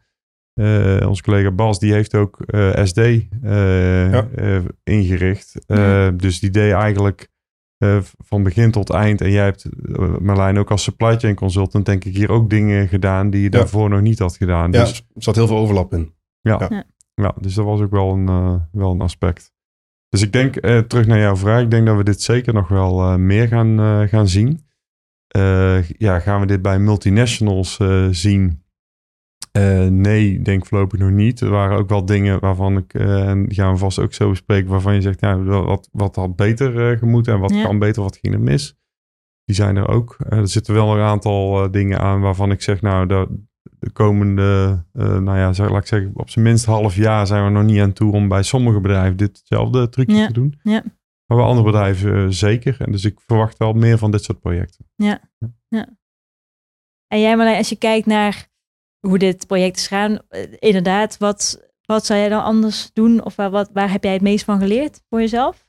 eh 0.60 1.06
onze 1.08 1.22
collega 1.22 1.50
Bas, 1.50 1.78
die 1.78 1.92
heeft 1.92 2.14
ook 2.14 2.40
eh, 2.40 2.84
SD 2.84 3.00
Ja. 3.42 4.28
ingericht. 4.84 5.64
Eh, 5.66 5.76
Ja. 5.76 6.10
Dus 6.10 6.40
die 6.40 6.50
deed 6.50 6.72
eigenlijk 6.72 7.28
eh, 7.78 7.98
van 8.24 8.42
begin 8.42 8.70
tot 8.70 8.90
eind. 8.90 9.20
En 9.20 9.30
jij 9.30 9.44
hebt, 9.44 9.64
eh, 9.92 10.16
Marlijn, 10.18 10.58
ook 10.58 10.70
als 10.70 10.82
supply 10.82 11.18
chain 11.18 11.34
consultant, 11.34 11.86
denk 11.86 12.04
ik, 12.04 12.14
hier 12.16 12.30
ook 12.30 12.50
dingen 12.50 12.88
gedaan 12.88 13.30
die 13.30 13.40
je 13.42 13.50
Ja. 13.52 13.58
daarvoor 13.58 13.88
nog 13.88 14.00
niet 14.00 14.18
had 14.18 14.36
gedaan. 14.36 14.72
Ja, 14.72 14.80
Dus, 14.80 14.98
er 15.14 15.22
zat 15.22 15.34
heel 15.36 15.46
veel 15.46 15.56
overlap 15.56 15.92
in. 15.94 16.14
ja, 17.14 17.34
dus 17.40 17.54
dat 17.54 17.64
was 17.64 17.80
ook 17.80 17.90
wel 17.90 18.12
een, 18.12 18.28
eh, 18.28 18.54
wel 18.72 18.92
een 18.92 19.00
aspect. 19.00 19.52
Dus 20.08 20.22
ik 20.22 20.32
denk, 20.32 20.56
eh, 20.56 20.78
terug 20.78 21.06
naar 21.06 21.18
jouw 21.18 21.36
vraag, 21.36 21.62
ik 21.62 21.70
denk 21.70 21.86
dat 21.86 21.96
we 21.96 22.04
dit 22.04 22.22
zeker 22.22 22.54
nog 22.54 22.68
wel 22.68 23.00
eh, 23.02 23.14
meer 23.16 23.48
gaan, 23.48 23.78
eh, 23.80 24.00
gaan 24.08 24.28
zien. 24.28 24.64
Eh, 25.28 25.88
ja, 25.88 26.18
gaan 26.18 26.40
we 26.40 26.46
dit 26.46 26.62
bij 26.62 26.78
multinationals 26.78 27.78
eh, 27.78 28.06
zien? 28.10 28.64
Eh, 29.56 29.86
nee, 29.86 30.42
denk 30.42 30.66
voorlopig 30.66 30.98
nog 30.98 31.10
niet. 31.10 31.40
Er 31.40 31.50
waren 31.50 31.78
ook 31.78 31.88
wel 31.88 32.04
dingen 32.04 32.40
waarvan 32.40 32.76
ik, 32.76 32.94
eh, 32.94 33.28
en 33.28 33.46
die 33.46 33.54
gaan 33.54 33.72
we 33.72 33.78
vast 33.78 33.98
ook 33.98 34.12
zo 34.14 34.28
bespreken, 34.28 34.70
waarvan 34.70 34.94
je 34.94 35.00
zegt, 35.00 35.20
ja, 35.20 35.38
wat, 35.42 35.88
wat 35.92 36.16
had 36.16 36.36
beter 36.36 36.90
eh, 36.92 36.98
gemoeten 36.98 37.34
en 37.34 37.40
wat 37.40 37.54
Ja. 37.54 37.62
kan 37.62 37.78
beter, 37.78 38.02
wat 38.02 38.16
ging 38.16 38.34
er 38.34 38.40
mis? 38.40 38.76
Die 39.44 39.54
zijn 39.56 39.76
er 39.76 39.88
ook. 39.88 40.16
Eh, 40.28 40.38
er 40.38 40.48
zitten 40.48 40.74
wel 40.74 40.94
een 40.96 41.02
aantal 41.04 41.64
eh, 41.64 41.70
dingen 41.72 42.00
aan 42.00 42.20
waarvan 42.20 42.50
ik 42.50 42.62
zeg, 42.62 42.80
nou, 42.80 43.06
de, 43.06 43.28
de 43.78 43.90
komende, 43.90 44.82
eh, 44.92 45.18
nou 45.18 45.38
ja, 45.38 45.52
zeg, 45.52 45.70
laat 45.70 45.80
ik 45.80 45.86
zeggen, 45.86 46.10
op 46.14 46.30
zijn 46.30 46.44
minst 46.44 46.64
half 46.64 46.94
jaar 46.96 47.26
zijn 47.26 47.44
we 47.44 47.50
nog 47.50 47.64
niet 47.64 47.80
aan 47.80 47.92
toe 47.92 48.12
om 48.12 48.28
bij 48.28 48.42
sommige 48.42 48.80
bedrijven 48.80 49.16
ditzelfde 49.16 49.88
trucje 49.88 50.16
Ja. 50.16 50.26
te 50.26 50.32
doen. 50.32 50.58
Ja. 50.62 50.82
Maar 51.26 51.38
bij 51.38 51.46
andere 51.46 51.66
bedrijven 51.66 52.14
eh, 52.16 52.24
zeker. 52.28 52.76
En 52.80 52.92
dus 52.92 53.04
ik 53.04 53.20
verwacht 53.20 53.58
wel 53.58 53.72
meer 53.72 53.98
van 53.98 54.10
dit 54.10 54.24
soort 54.24 54.40
projecten. 54.40 54.84
En 57.08 57.20
jij 57.20 57.36
Marlijn, 57.36 57.56
als 57.58 57.68
je 57.68 57.76
kijkt 57.76 58.06
naar 58.06 58.48
hoe 59.00 59.18
dit 59.18 59.46
project 59.46 59.76
is 59.76 59.86
gaan, 59.86 60.18
eh, 60.28 60.52
inderdaad, 60.58 61.18
wat, 61.18 61.70
wat 61.84 62.06
zou 62.06 62.18
jij 62.18 62.28
dan 62.28 62.42
anders 62.42 62.90
doen? 62.92 63.24
Of 63.24 63.36
waar, 63.36 63.50
wat, 63.50 63.70
waar 63.72 63.90
heb 63.90 64.04
jij 64.04 64.12
het 64.12 64.22
meest 64.22 64.44
van 64.44 64.58
geleerd 64.58 65.02
voor 65.08 65.20
jezelf? 65.20 65.66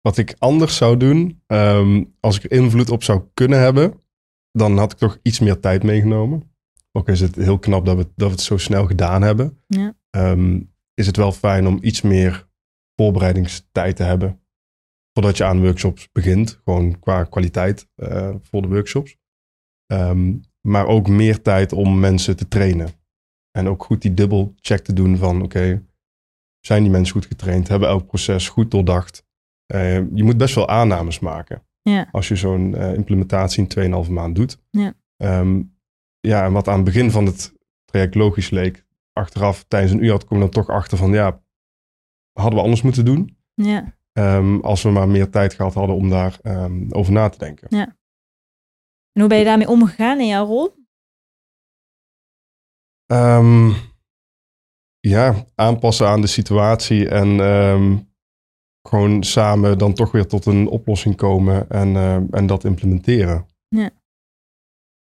Wat 0.00 0.16
ik 0.16 0.34
anders 0.38 0.76
zou 0.76 0.96
doen, 0.96 1.42
ehm, 1.46 2.04
als 2.20 2.36
ik 2.36 2.44
er 2.44 2.50
invloed 2.50 2.90
op 2.90 3.02
zou 3.02 3.22
kunnen 3.34 3.58
hebben, 3.58 4.00
dan 4.52 4.78
had 4.78 4.92
ik 4.92 4.98
toch 4.98 5.18
iets 5.22 5.38
meer 5.38 5.60
tijd 5.60 5.82
meegenomen. 5.82 6.52
Ook 6.92 7.08
is 7.08 7.20
het 7.20 7.36
heel 7.36 7.58
knap 7.58 7.86
dat 7.86 7.96
we, 7.96 8.02
dat 8.02 8.28
we 8.28 8.34
het 8.34 8.40
zo 8.40 8.56
snel 8.56 8.86
gedaan 8.86 9.22
hebben. 9.22 9.62
Ja. 9.66 9.96
Ehm, 10.10 10.60
is 10.94 11.06
het 11.06 11.16
wel 11.16 11.32
fijn 11.32 11.66
om 11.66 11.78
iets 11.82 12.00
meer 12.00 12.48
voorbereidingstijd 12.96 13.96
te 13.96 14.02
hebben. 14.02 14.40
Voordat 15.12 15.36
je 15.36 15.44
aan 15.44 15.60
workshops 15.60 16.08
begint. 16.12 16.60
Gewoon 16.64 16.98
qua 16.98 17.24
kwaliteit 17.24 17.88
eh, 17.94 18.34
voor 18.42 18.62
de 18.62 18.68
workshops. 18.68 19.16
Ehm, 19.86 20.36
maar 20.60 20.86
ook 20.86 21.08
meer 21.08 21.42
tijd 21.42 21.72
om 21.72 22.00
mensen 22.00 22.36
te 22.36 22.48
trainen. 22.48 22.88
En 23.50 23.68
ook 23.68 23.84
goed 23.84 24.02
die 24.02 24.14
dubbelcheck 24.14 24.84
te 24.84 24.92
doen 24.92 25.16
van 25.16 25.42
oké, 25.42 25.82
zijn 26.60 26.82
die 26.82 26.92
mensen 26.92 27.14
goed 27.14 27.26
getraind? 27.26 27.68
Hebben 27.68 27.88
elk 27.88 28.06
proces 28.06 28.48
goed 28.48 28.70
doordacht? 28.70 29.24
Eh, 29.66 29.94
je 29.94 30.24
moet 30.24 30.36
best 30.36 30.54
wel 30.54 30.68
aannames 30.68 31.18
maken. 31.18 31.62
Ja. 31.82 32.08
Als 32.12 32.28
je 32.28 32.36
zo'n 32.36 32.74
eh, 32.74 32.94
implementatie 32.94 33.66
in 33.68 34.04
2,5 34.04 34.10
maand 34.10 34.34
doet. 34.36 34.58
Ja. 34.70 34.94
Ehm, 35.16 35.62
ja, 36.20 36.44
en 36.44 36.52
wat 36.52 36.68
aan 36.68 36.74
het 36.74 36.84
begin 36.84 37.10
van 37.10 37.26
het 37.26 37.54
traject 37.84 38.14
logisch 38.14 38.50
leek, 38.50 38.84
achteraf 39.12 39.64
tijdens 39.68 39.92
een 39.92 40.04
uur 40.04 40.10
had, 40.10 40.24
kom 40.24 40.36
je 40.36 40.42
dan 40.42 40.52
toch 40.52 40.68
achter 40.68 40.98
van 40.98 41.12
ja, 41.12 41.42
hadden 42.32 42.54
we 42.54 42.64
anders 42.64 42.82
moeten 42.82 43.04
doen. 43.04 43.36
Ja. 43.54 43.98
Ehm, 44.12 44.60
als 44.60 44.82
we 44.82 44.90
maar 44.90 45.08
meer 45.08 45.30
tijd 45.30 45.54
gehad 45.54 45.74
hadden 45.74 45.96
om 45.96 46.08
daar 46.08 46.38
ehm, 46.42 46.86
over 46.90 47.12
na 47.12 47.28
te 47.28 47.38
denken. 47.38 47.96
En 49.12 49.20
hoe 49.20 49.28
ben 49.28 49.38
je 49.38 49.44
daarmee 49.44 49.68
omgegaan 49.68 50.20
in 50.20 50.26
jouw 50.26 50.46
rol? 50.46 50.74
Ehm, 53.06 53.70
ja, 55.00 55.44
aanpassen 55.54 56.08
aan 56.08 56.20
de 56.20 56.26
situatie 56.26 57.08
en 57.08 57.40
ehm, 57.40 57.96
gewoon 58.88 59.22
samen 59.22 59.78
dan 59.78 59.94
toch 59.94 60.12
weer 60.12 60.26
tot 60.26 60.46
een 60.46 60.68
oplossing 60.68 61.16
komen 61.16 61.70
en, 61.70 61.96
ehm, 61.96 62.26
en 62.30 62.46
dat 62.46 62.64
implementeren. 62.64 63.46
Ja. 63.68 63.90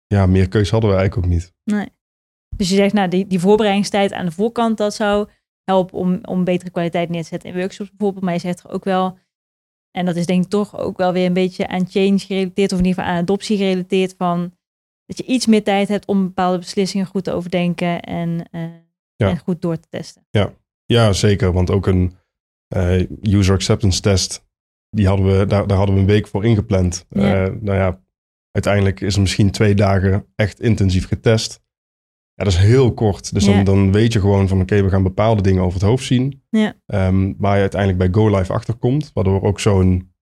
Ja, 0.06 0.26
meer 0.26 0.48
keus 0.48 0.70
hadden 0.70 0.90
we 0.90 0.96
eigenlijk 0.96 1.26
ook 1.26 1.32
niet. 1.32 1.52
Dus 2.56 2.68
je 2.68 2.74
zegt, 2.74 2.94
nou, 2.94 3.08
die, 3.08 3.26
die 3.26 3.40
voorbereidingstijd 3.40 4.12
aan 4.12 4.26
de 4.26 4.32
voorkant, 4.32 4.76
dat 4.76 4.94
zou 4.94 5.28
helpen 5.64 5.98
om, 5.98 6.18
om 6.22 6.44
betere 6.44 6.70
kwaliteit 6.70 7.08
neer 7.08 7.22
te 7.22 7.28
zetten 7.28 7.50
in 7.50 7.56
workshops 7.56 7.90
bijvoorbeeld. 7.90 8.24
Maar 8.24 8.34
je 8.34 8.40
zegt 8.40 8.64
er 8.64 8.70
ook 8.70 8.84
wel, 8.84 9.18
en 9.94 10.04
dat 10.06 10.16
is 10.16 10.26
denk 10.26 10.44
ik 10.44 10.50
toch 10.50 10.78
ook 10.78 10.96
wel 10.96 11.12
weer 11.12 11.26
een 11.26 11.32
beetje 11.32 11.68
aan 11.68 11.88
change 11.88 12.18
gerelateerd, 12.18 12.72
of 12.72 12.78
in 12.78 12.84
ieder 12.84 13.00
geval 13.00 13.16
aan 13.16 13.22
adoptie 13.22 13.56
gerelateerd, 13.56 14.14
van 14.18 14.52
dat 15.06 15.16
je 15.18 15.24
iets 15.24 15.46
meer 15.46 15.62
tijd 15.62 15.88
hebt 15.88 16.06
om 16.06 16.22
bepaalde 16.22 16.58
beslissingen 16.58 17.06
goed 17.06 17.24
te 17.24 17.32
overdenken 17.32 18.00
en, 18.00 18.48
eh, 18.50 18.62
Ja. 19.16 19.28
en 19.28 19.38
goed 19.38 19.62
door 19.62 19.76
te 19.80 19.88
testen. 19.88 20.26
Ja, 20.86 21.12
zeker. 21.12 21.52
Want 21.52 21.70
ook 21.70 21.86
een 21.86 22.12
uh, 22.76 23.06
user 23.22 23.54
acceptance 23.54 24.00
test, 24.00 24.44
die 24.90 25.06
hadden 25.06 25.26
we, 25.38 25.46
daar, 25.46 25.66
daar 25.66 25.76
hadden 25.76 25.94
we 25.94 26.00
een 26.00 26.06
week 26.06 26.26
voor 26.26 26.44
ingepland. 26.44 27.06
Ja. 27.08 27.46
Uh, 27.46 27.52
nou 27.60 27.78
ja, 27.78 28.00
uiteindelijk 28.50 29.00
is 29.00 29.14
er 29.14 29.20
misschien 29.20 29.50
twee 29.50 29.74
dagen 29.74 30.26
echt 30.36 30.60
intensief 30.60 31.06
getest. 31.08 31.60
Ja, 32.34 32.44
dat 32.44 32.52
is 32.52 32.58
heel 32.58 32.94
kort. 32.94 33.34
Dus 33.34 33.44
Ja. 33.44 33.52
dan, 33.54 33.64
dan 33.64 33.92
weet 33.92 34.12
je 34.12 34.20
gewoon 34.20 34.48
van 34.48 34.60
oké, 34.60 34.82
we 34.82 34.88
gaan 34.88 35.02
bepaalde 35.02 35.42
dingen 35.42 35.62
over 35.62 35.80
het 35.80 35.88
hoofd 35.88 36.04
zien. 36.04 36.42
Ja. 36.50 36.74
Ehm, 36.86 37.32
waar 37.38 37.54
je 37.54 37.60
uiteindelijk 37.60 38.00
bij 38.12 38.22
Go 38.22 38.36
Live 38.38 38.52
achterkomt. 38.52 39.10
Waardoor 39.14 39.42
ook 39.42 39.60
zo'n 39.60 40.12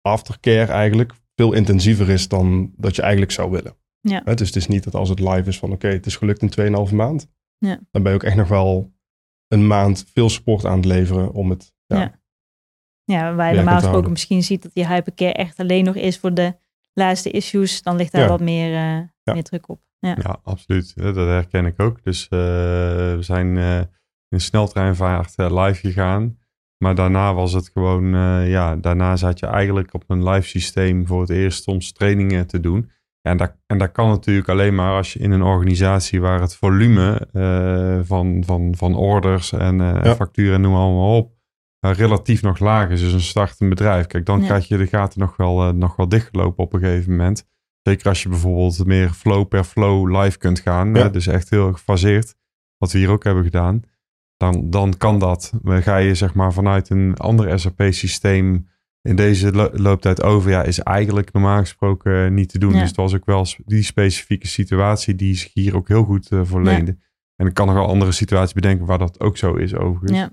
aftercare 0.00 0.72
eigenlijk 0.72 1.12
veel 1.34 1.52
intensiever 1.52 2.08
is 2.08 2.28
dan 2.28 2.72
dat 2.76 2.96
je 2.96 3.02
eigenlijk 3.02 3.32
zou 3.32 3.50
willen. 3.50 3.76
Ja. 4.00 4.20
Dus 4.20 4.46
het 4.46 4.56
is 4.56 4.66
niet 4.66 4.84
dat 4.84 4.94
als 4.94 5.08
het 5.08 5.20
live 5.20 5.48
is 5.48 5.58
van 5.58 5.72
oké, 5.72 5.88
het 5.88 6.06
is 6.06 6.16
gelukt 6.16 6.42
in 6.42 6.50
2,5 6.88 6.92
maand. 6.92 7.26
Ja. 7.58 7.78
Dan 7.90 8.02
ben 8.02 8.12
je 8.12 8.18
ook 8.18 8.24
echt 8.24 8.36
nog 8.36 8.48
wel 8.48 8.92
een 9.48 9.66
maand 9.66 10.04
veel 10.14 10.28
support 10.30 10.64
aan 10.64 10.76
het 10.76 10.84
leveren 10.84 11.32
om 11.32 11.50
het... 11.50 11.72
Ja, 11.86 11.98
Ja. 11.98 12.20
Ja, 13.04 13.34
waar 13.34 13.48
je 13.50 13.56
normaal 13.56 13.78
gesproken 13.80 14.10
misschien 14.10 14.42
ziet 14.42 14.62
dat 14.62 14.74
die 14.74 14.86
hypercare 14.86 15.32
echt 15.32 15.58
alleen 15.58 15.84
nog 15.84 15.94
is 15.94 16.18
voor 16.18 16.34
de 16.34 16.56
laatste 16.92 17.30
issues, 17.30 17.82
dan 17.82 17.96
ligt 17.96 18.12
daar 18.12 18.22
Ja. 18.22 18.28
wat 18.28 18.40
meer, 18.40 18.74
eh, 18.74 19.02
Ja. 19.22 19.32
meer 19.32 19.42
druk 19.42 19.68
op. 19.68 19.80
Ja. 19.98 20.16
Ja, 20.22 20.40
absoluut. 20.44 20.92
Dat 20.96 21.16
herken 21.16 21.66
ik 21.66 21.80
ook. 21.80 22.02
Dus 22.02 22.24
eh, 22.28 22.38
we 22.38 23.16
zijn 23.20 23.56
eh, 23.58 23.80
in 24.28 24.40
sneltreinvaart 24.40 25.34
eh, 25.36 25.64
live 25.64 25.80
gegaan. 25.80 26.38
Maar 26.78 26.94
daarna 26.94 27.34
was 27.34 27.52
het 27.52 27.70
gewoon, 27.72 28.14
eh, 28.14 28.50
ja, 28.50 28.76
daarna 28.76 29.16
zat 29.16 29.38
je 29.38 29.46
eigenlijk 29.46 29.94
op 29.94 30.04
een 30.06 30.28
live 30.28 30.48
systeem 30.48 31.06
voor 31.06 31.20
het 31.20 31.30
eerst 31.30 31.62
soms 31.62 31.92
trainingen 31.92 32.46
te 32.46 32.60
doen. 32.60 32.90
Ja, 33.20 33.30
en, 33.30 33.36
dat, 33.36 33.56
en 33.66 33.78
dat 33.78 33.92
kan 33.92 34.08
natuurlijk 34.08 34.48
alleen 34.48 34.74
maar 34.74 34.96
als 34.96 35.12
je 35.12 35.18
in 35.18 35.30
een 35.30 35.42
organisatie 35.42 36.20
waar 36.20 36.40
het 36.40 36.56
volume 36.56 37.28
eh, 37.32 37.98
van, 38.06 38.42
van, 38.46 38.74
van 38.76 38.94
orders 38.96 39.52
en 39.52 39.80
eh, 39.80 40.04
Ja. 40.04 40.14
facturen 40.14 40.54
en 40.54 40.60
noem 40.60 40.74
allemaal 40.74 41.16
op, 41.16 41.32
relatief 41.80 42.42
nog 42.42 42.58
laag 42.58 42.88
is. 42.90 43.00
Dus 43.00 43.12
een 43.12 43.20
startend 43.20 43.68
bedrijf. 43.68 44.06
Kijk, 44.06 44.26
dan 44.26 44.40
Ja. 44.40 44.46
krijg 44.46 44.68
je 44.68 44.76
de 44.76 44.86
gaten 44.86 45.20
nog 45.20 45.36
wel, 45.36 45.62
eh, 45.68 45.72
nog 45.72 45.96
wel 45.96 46.08
dichtgelopen 46.08 46.64
op 46.64 46.72
een 46.72 46.80
gegeven 46.80 47.10
moment. 47.10 47.48
Zeker 47.82 48.08
als 48.08 48.22
je 48.22 48.28
bijvoorbeeld 48.28 48.86
meer 48.86 49.10
flow 49.10 49.48
per 49.48 49.64
flow 49.64 50.20
live 50.22 50.38
kunt 50.38 50.60
gaan. 50.60 50.94
Ja. 50.94 51.02
hè, 51.02 51.10
dus 51.10 51.26
echt 51.26 51.50
heel 51.50 51.72
gefaseerd. 51.72 52.34
Wat 52.78 52.92
we 52.92 52.98
hier 52.98 53.10
ook 53.10 53.24
hebben 53.24 53.44
gedaan. 53.44 53.82
Dan, 54.36 54.70
dan 54.70 54.96
kan 54.96 55.18
dat. 55.18 55.52
Maar 55.62 55.82
ga 55.82 55.96
je 55.96 56.14
zeg 56.14 56.34
maar 56.34 56.52
vanuit 56.52 56.90
een 56.90 57.16
ander 57.16 57.60
SAP-systeem 57.60 58.68
in 59.02 59.16
deze 59.16 59.52
lo- 59.52 59.70
looptijd 59.72 60.22
over. 60.22 60.50
Ja, 60.50 60.62
is 60.62 60.78
eigenlijk 60.78 61.32
normaal 61.32 61.58
gesproken 61.58 62.34
niet 62.34 62.48
te 62.48 62.58
doen. 62.58 62.72
Ja. 62.72 62.78
Dus 62.78 62.88
het 62.88 62.96
was 62.96 63.14
ook 63.14 63.24
wel 63.24 63.46
die 63.66 63.82
specifieke 63.82 64.46
situatie 64.46 65.14
die 65.14 65.34
zich 65.36 65.50
hier 65.54 65.76
ook 65.76 65.88
heel 65.88 66.04
goed 66.04 66.30
eh 66.30 66.40
voor 66.44 66.62
leende. 66.62 66.96
En 67.36 67.46
ik 67.46 67.54
kan 67.54 67.66
nog 67.66 67.74
wel 67.74 67.86
andere 67.88 68.12
situaties 68.12 68.52
bedenken 68.54 68.86
waar 68.86 68.98
dat 68.98 69.20
ook 69.20 69.36
zo 69.36 69.54
is 69.54 69.74
overigens. 69.74 70.18
Ja. 70.18 70.30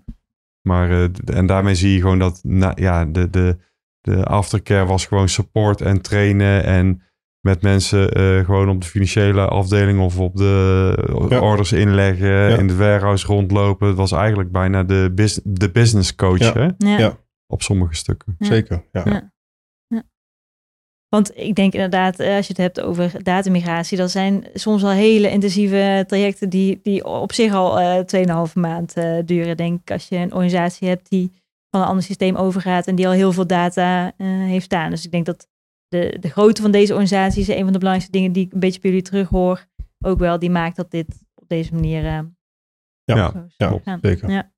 Maar 0.62 0.91
eh, 0.91 1.10
en 1.25 1.46
daarmee 1.46 1.75
zie 1.75 1.94
je 1.94 2.00
gewoon 2.01 2.20
dat 2.20 2.39
na, 2.44 2.72
ja, 2.75 3.06
de, 3.06 3.29
de, 3.29 3.58
de 4.01 4.24
aftercare 4.25 4.86
was 4.86 5.06
gewoon 5.06 5.29
support 5.29 5.82
en 5.82 6.01
trainen 6.01 6.63
en 6.63 7.01
met 7.41 7.62
mensen 7.62 8.12
eh, 8.12 8.46
gewoon 8.46 8.69
op 8.69 8.81
de 8.81 8.88
financiële 8.88 9.48
afdeling 9.48 10.00
of 10.00 10.19
op 10.19 10.36
de 10.36 11.27
Ja. 11.29 11.39
orders 11.41 11.72
inleggen, 11.72 12.60
in 12.60 12.67
de 12.67 12.75
warehouse 12.75 13.25
rondlopen. 13.27 13.88
Het 13.88 13.98
was 13.98 14.12
eigenlijk 14.12 14.51
bijna 14.51 14.84
de, 14.84 15.12
bus, 15.15 15.39
de 15.43 15.72
business 15.72 16.15
coach 16.15 16.39
Ja. 16.39 16.53
hè? 16.53 16.67
Ja. 16.77 16.98
Ja. 16.98 17.17
op 17.48 17.62
sommige 17.62 17.96
stukken. 17.96 18.36
Ja. 18.39 18.46
Zeker. 18.46 18.86
Ja. 18.91 19.03
Ja. 19.05 19.31
Want 21.15 21.38
ik 21.38 21.55
denk 21.55 21.74
inderdaad, 21.74 22.19
eh, 22.19 22.36
als 22.36 22.48
je 22.48 22.53
het 22.53 22.62
hebt 22.62 22.81
over 22.81 23.24
datamigratie, 23.24 23.98
dat 23.98 24.12
zijn 24.12 24.46
soms 24.53 24.84
al 24.84 24.89
hele 24.89 25.29
intensieve 25.29 26.03
trajecten 26.08 26.50
die, 26.50 26.79
die 26.84 27.05
op 27.05 27.34
zich 27.34 27.53
al 27.53 27.79
eh 27.79 28.03
2,5 28.05 28.55
maand 28.55 28.93
eh, 28.93 29.17
duren. 29.25 29.58
Denk 29.58 29.79
ik, 29.81 29.91
als 29.91 30.08
je 30.08 30.15
een 30.17 30.34
organisatie 30.34 30.88
hebt 30.88 31.10
die 31.10 31.31
van 31.69 31.81
een 31.81 31.88
ander 31.88 32.03
systeem 32.03 32.36
overgaat 32.36 32.88
en 32.88 32.96
die 32.96 33.08
al 33.08 33.13
heel 33.13 33.31
veel 33.31 33.48
data 33.48 34.13
eh, 34.17 34.27
heeft 34.27 34.65
staan. 34.65 34.89
Dus 34.89 35.05
ik 35.05 35.12
denk 35.12 35.25
dat 35.25 35.48
de, 35.89 36.17
de 36.19 36.29
grootte 36.29 36.62
van 36.62 36.72
deze 36.72 36.91
organisatie 36.93 37.41
is 37.41 37.48
een 37.48 37.63
van 37.63 37.74
de 37.74 37.79
belangrijkste 37.79 38.12
dingen 38.12 38.31
die 38.31 38.46
ik 38.46 38.53
een 38.53 38.60
beetje 38.60 38.79
bij 38.79 38.89
jullie 38.91 39.05
terughoor. 39.05 39.65
Ook 40.00 40.19
wel, 40.19 40.39
die 40.39 40.50
maakt 40.50 40.75
dat 40.75 40.91
dit 40.91 41.08
op 41.36 41.48
deze 41.50 41.74
manier 41.74 42.05
eh, 42.05 42.19
Ja. 43.03 43.50
Ja. 43.58 44.00
zeker. 44.01 44.29
Ja. 44.31 44.51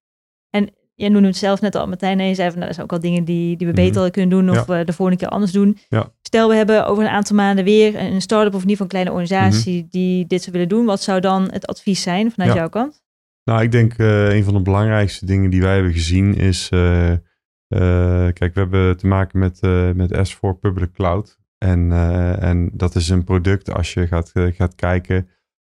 En 0.49 0.69
jij 0.95 1.09
noemde 1.09 1.27
het 1.27 1.37
zelf 1.37 1.61
net 1.61 1.75
al, 1.75 1.87
Martijn, 1.87 2.19
en 2.19 2.25
je 2.27 2.35
zei 2.35 2.47
van, 2.49 2.55
nou, 2.55 2.65
dat 2.65 2.75
zijn 2.75 2.85
ook 2.91 2.93
al 2.93 2.99
dingen 3.09 3.23
die, 3.23 3.57
die 3.57 3.67
we 3.67 3.73
Mhm. 3.73 3.81
beter 3.83 4.11
kunnen 4.11 4.29
doen 4.29 4.49
of 4.49 4.65
we 4.65 4.83
de 4.83 4.93
volgende 4.93 5.21
keer 5.21 5.29
anders 5.31 5.51
doen. 5.51 5.77
Ja. 5.89 6.13
Stel, 6.21 6.49
we 6.49 6.55
hebben 6.55 6.85
over 6.85 7.03
een 7.03 7.09
aantal 7.09 7.35
maanden 7.35 7.63
weer 7.63 7.95
een 7.99 8.21
start-up 8.21 8.53
of 8.53 8.61
ieder 8.61 8.69
geval 8.77 8.85
een 8.85 8.91
kleine 8.91 9.11
organisatie 9.11 9.87
die 9.89 10.27
dit 10.27 10.41
zou 10.41 10.51
willen 10.51 10.69
doen. 10.69 10.85
Wat 10.85 11.01
zou 11.01 11.19
dan 11.19 11.49
het 11.51 11.67
advies 11.67 12.01
zijn 12.01 12.31
vanuit 12.31 12.53
jouw 12.53 12.69
kant? 12.69 13.01
Nou, 13.43 13.61
ik 13.61 13.71
denk 13.71 13.93
eh, 13.97 14.33
een 14.35 14.43
van 14.43 14.53
de 14.53 14.61
belangrijkste 14.61 15.25
dingen 15.25 15.49
die 15.49 15.61
wij 15.61 15.73
hebben 15.73 15.93
gezien 15.93 16.35
is. 16.35 16.69
eh, 16.69 17.11
eh, 17.11 17.17
kijk, 18.33 18.53
we 18.53 18.59
hebben 18.59 18.97
te 18.97 19.07
maken 19.07 19.39
met, 19.39 19.59
eh, 19.59 19.91
met 19.91 20.27
S4 20.27 20.59
Public 20.59 20.91
Cloud. 20.91 21.39
En, 21.57 21.91
eh, 21.91 22.43
en 22.43 22.69
dat 22.73 22.95
is 22.95 23.09
een 23.09 23.23
product 23.23 23.73
als 23.73 23.93
je 23.93 24.07
gaat, 24.07 24.29
eh, 24.33 24.45
gaat 24.55 24.75
kijken. 24.75 25.27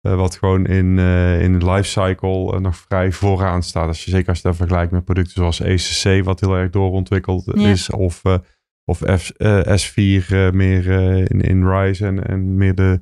eh, 0.00 0.14
wat 0.16 0.36
gewoon 0.36 0.66
in, 0.66 0.98
eh, 0.98 1.40
in 1.42 1.58
de 1.58 1.70
lifecycle 1.70 2.52
eh, 2.54 2.60
nog 2.60 2.76
vrij 2.76 3.12
vooraan 3.12 3.62
staat. 3.62 3.86
Als 3.86 4.04
je, 4.04 4.10
zeker 4.10 4.28
als 4.28 4.36
je 4.40 4.48
dat 4.48 4.56
vergelijkt 4.56 4.92
met 4.92 5.04
producten 5.04 5.34
zoals 5.34 5.60
ECC, 5.60 6.24
wat 6.24 6.40
heel 6.40 6.54
erg 6.56 6.70
doorontwikkeld 6.70 7.50
Ja. 7.54 7.68
is. 7.68 7.90
Of, 7.90 8.24
eh, 8.24 8.38
of 8.84 8.98
F, 8.98 9.30
eh, 9.30 9.60
S4 9.76 10.30
eh, 10.32 10.50
meer 10.50 10.90
eh, 10.90 11.18
in, 11.18 11.40
in 11.40 11.68
Rise 11.70 12.06
en, 12.06 12.26
en 12.26 12.54
meer 12.56 12.74
de, 12.74 13.00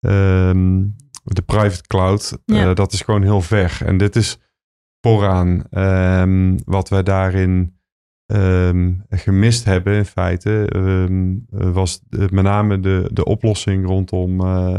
ehm, 0.00 0.82
de 1.24 1.42
private 1.46 1.86
cloud. 1.86 2.38
Ja. 2.44 2.68
Eh, 2.68 2.74
dat 2.74 2.92
is 2.92 3.00
gewoon 3.02 3.22
heel 3.22 3.40
ver. 3.40 3.78
En 3.84 3.96
dit 3.96 4.16
is 4.16 4.38
vooraan 5.00 5.64
Ehm, 5.70 6.58
wat 6.64 6.88
wij 6.88 7.02
daarin 7.02 7.73
ehm, 8.26 8.92
gemist 9.08 9.64
hebben 9.64 9.94
in 9.94 10.04
feite 10.04 10.66
ehm, 10.68 11.34
eh, 11.60 11.70
was 11.72 12.02
met 12.10 12.32
name 12.44 12.80
de, 12.80 13.10
de 13.12 13.24
oplossing 13.24 13.86
rondom 13.86 14.40
eh, 14.40 14.78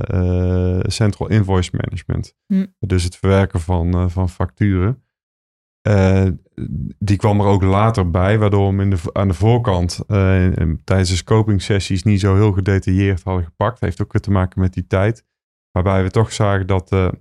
eh, 0.77 0.79
Central 0.87 1.29
Invoice 1.29 1.69
Management. 1.73 2.35
Hm. 2.47 2.65
Dus 2.79 3.03
het 3.03 3.15
verwerken 3.15 3.59
van, 3.59 3.93
eh, 3.93 4.07
van 4.09 4.29
facturen. 4.29 4.99
Die 6.99 7.17
kwam 7.17 7.39
er 7.39 7.45
ook 7.45 7.61
later 7.63 8.09
bij, 8.09 8.37
waardoor 8.39 8.61
we 8.61 8.67
hem 8.67 8.79
in 8.81 8.89
de, 8.89 8.97
aan 9.13 9.27
de 9.27 9.33
voorkant 9.33 9.99
in- 10.07 10.53
in- 10.53 10.81
tijdens 10.83 11.09
de 11.09 11.15
scoping 11.15 11.61
sessies 11.61 12.03
niet 12.03 12.19
zo 12.19 12.35
heel 12.35 12.51
gedetailleerd 12.51 13.23
hadden 13.23 13.43
gepakt. 13.43 13.79
Heeft 13.79 14.01
ook 14.01 14.19
te 14.19 14.31
maken 14.31 14.61
met 14.61 14.73
die 14.73 14.87
tijd. 14.87 15.25
Waarbij 15.71 16.03
we 16.03 16.09
toch 16.11 16.31
zagen 16.33 16.67
dat 16.67 16.89
de 16.89 17.11